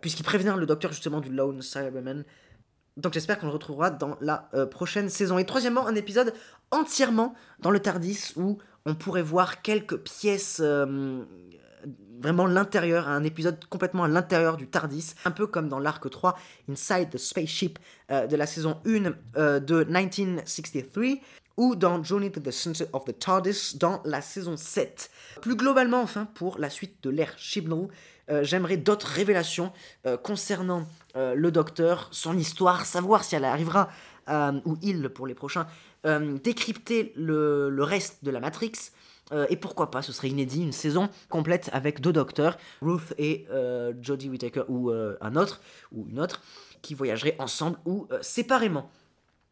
Puisqu'il 0.00 0.24
prévenait 0.24 0.56
le 0.56 0.66
docteur 0.66 0.90
justement 0.90 1.20
du 1.20 1.30
Lone 1.30 1.62
Cyberman. 1.62 2.24
Donc 2.96 3.12
j'espère 3.12 3.38
qu'on 3.38 3.46
le 3.46 3.52
retrouvera 3.52 3.90
dans 3.90 4.16
la 4.20 4.48
prochaine 4.72 5.08
saison. 5.08 5.38
Et 5.38 5.44
troisièmement, 5.44 5.86
un 5.86 5.94
épisode 5.94 6.32
entièrement 6.72 7.34
dans 7.60 7.70
le 7.70 7.78
Tardis 7.78 8.32
où 8.34 8.58
on 8.86 8.96
pourrait 8.96 9.22
voir 9.22 9.62
quelques 9.62 9.98
pièces 9.98 10.60
vraiment 12.20 12.46
l'intérieur, 12.46 13.08
un 13.08 13.24
épisode 13.24 13.64
complètement 13.66 14.04
à 14.04 14.08
l'intérieur 14.08 14.56
du 14.56 14.66
Tardis, 14.66 15.14
un 15.24 15.30
peu 15.30 15.46
comme 15.46 15.68
dans 15.68 15.78
l'arc 15.78 16.08
3, 16.08 16.36
Inside 16.68 17.10
the 17.10 17.18
Spaceship 17.18 17.78
euh, 18.10 18.26
de 18.26 18.36
la 18.36 18.46
saison 18.46 18.78
1 18.86 19.12
euh, 19.36 19.60
de 19.60 19.84
1963, 19.84 21.04
ou 21.56 21.74
dans 21.74 22.02
Journey 22.02 22.30
to 22.30 22.40
the 22.40 22.50
Center 22.50 22.84
of 22.92 23.04
the 23.04 23.18
TARDIS 23.18 23.76
dans 23.78 24.00
la 24.04 24.20
saison 24.20 24.56
7. 24.56 25.10
Plus 25.40 25.56
globalement, 25.56 26.00
enfin, 26.00 26.26
pour 26.34 26.58
la 26.58 26.70
suite 26.70 27.02
de 27.02 27.10
l'ère 27.10 27.36
Chibnall, 27.36 27.88
euh, 28.30 28.44
j'aimerais 28.44 28.76
d'autres 28.76 29.08
révélations 29.08 29.72
concernant 30.22 30.86
le 31.14 31.50
Docteur, 31.50 32.08
son 32.12 32.38
histoire, 32.38 32.86
savoir 32.86 33.24
si 33.24 33.34
elle 33.34 33.44
arrivera, 33.44 33.88
ou 34.64 34.76
il 34.82 35.08
pour 35.08 35.26
les 35.26 35.34
prochains, 35.34 35.66
décrypter 36.04 37.12
le, 37.16 37.70
le 37.70 37.82
reste 37.82 38.22
de 38.22 38.30
la 38.30 38.38
Matrix, 38.38 38.92
euh, 39.32 39.46
et 39.50 39.56
pourquoi 39.56 39.90
pas, 39.90 40.02
ce 40.02 40.12
serait 40.12 40.28
inédit, 40.28 40.62
une 40.62 40.72
saison 40.72 41.08
complète 41.28 41.70
avec 41.72 42.00
deux 42.00 42.12
docteurs, 42.12 42.56
Ruth 42.80 43.14
et 43.18 43.46
euh, 43.50 43.92
Jodie 44.00 44.28
Whittaker, 44.28 44.64
ou 44.68 44.90
euh, 44.90 45.16
un 45.20 45.36
autre, 45.36 45.60
ou 45.92 46.06
une 46.08 46.20
autre, 46.20 46.42
qui 46.82 46.94
voyageraient 46.94 47.36
ensemble 47.38 47.78
ou 47.84 48.06
euh, 48.12 48.18
séparément. 48.22 48.90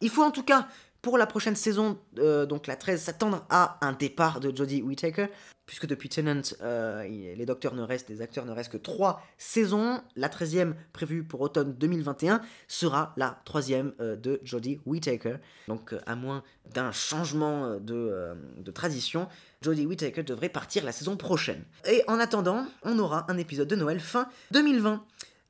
Il 0.01 0.09
faut 0.09 0.23
en 0.23 0.31
tout 0.31 0.43
cas, 0.43 0.67
pour 1.07 1.17
la 1.17 1.25
prochaine 1.25 1.55
saison, 1.55 1.97
euh, 2.19 2.45
donc 2.45 2.67
la 2.67 2.75
13, 2.75 3.01
s'attendre 3.01 3.45
à 3.49 3.77
un 3.79 3.93
départ 3.93 4.41
de 4.41 4.53
Jodie 4.53 4.81
Whittaker, 4.81 5.27
puisque 5.65 5.87
depuis 5.87 6.09
Tennant, 6.09 6.41
euh, 6.61 7.07
les 7.07 7.49
acteurs 7.49 7.75
ne 7.75 7.81
restent 7.81 8.71
que 8.73 8.77
trois 8.77 9.21
saisons. 9.37 10.01
La 10.17 10.27
13e, 10.27 10.73
prévue 10.91 11.23
pour 11.23 11.39
automne 11.39 11.73
2021, 11.75 12.41
sera 12.67 13.13
la 13.15 13.39
troisième 13.45 13.93
euh, 14.01 14.17
de 14.17 14.41
Jodie 14.43 14.81
Whittaker. 14.85 15.37
Donc, 15.69 15.95
à 16.05 16.17
moins 16.17 16.43
d'un 16.73 16.91
changement 16.91 17.77
de, 17.79 18.35
de 18.57 18.71
tradition, 18.71 19.29
Jodie 19.61 19.85
Whittaker 19.85 20.23
devrait 20.23 20.49
partir 20.49 20.83
la 20.83 20.91
saison 20.91 21.15
prochaine. 21.15 21.63
Et 21.89 22.03
en 22.09 22.19
attendant, 22.19 22.65
on 22.83 22.99
aura 22.99 23.25
un 23.31 23.37
épisode 23.37 23.69
de 23.69 23.77
Noël 23.77 24.01
fin 24.01 24.27
2020. 24.51 25.05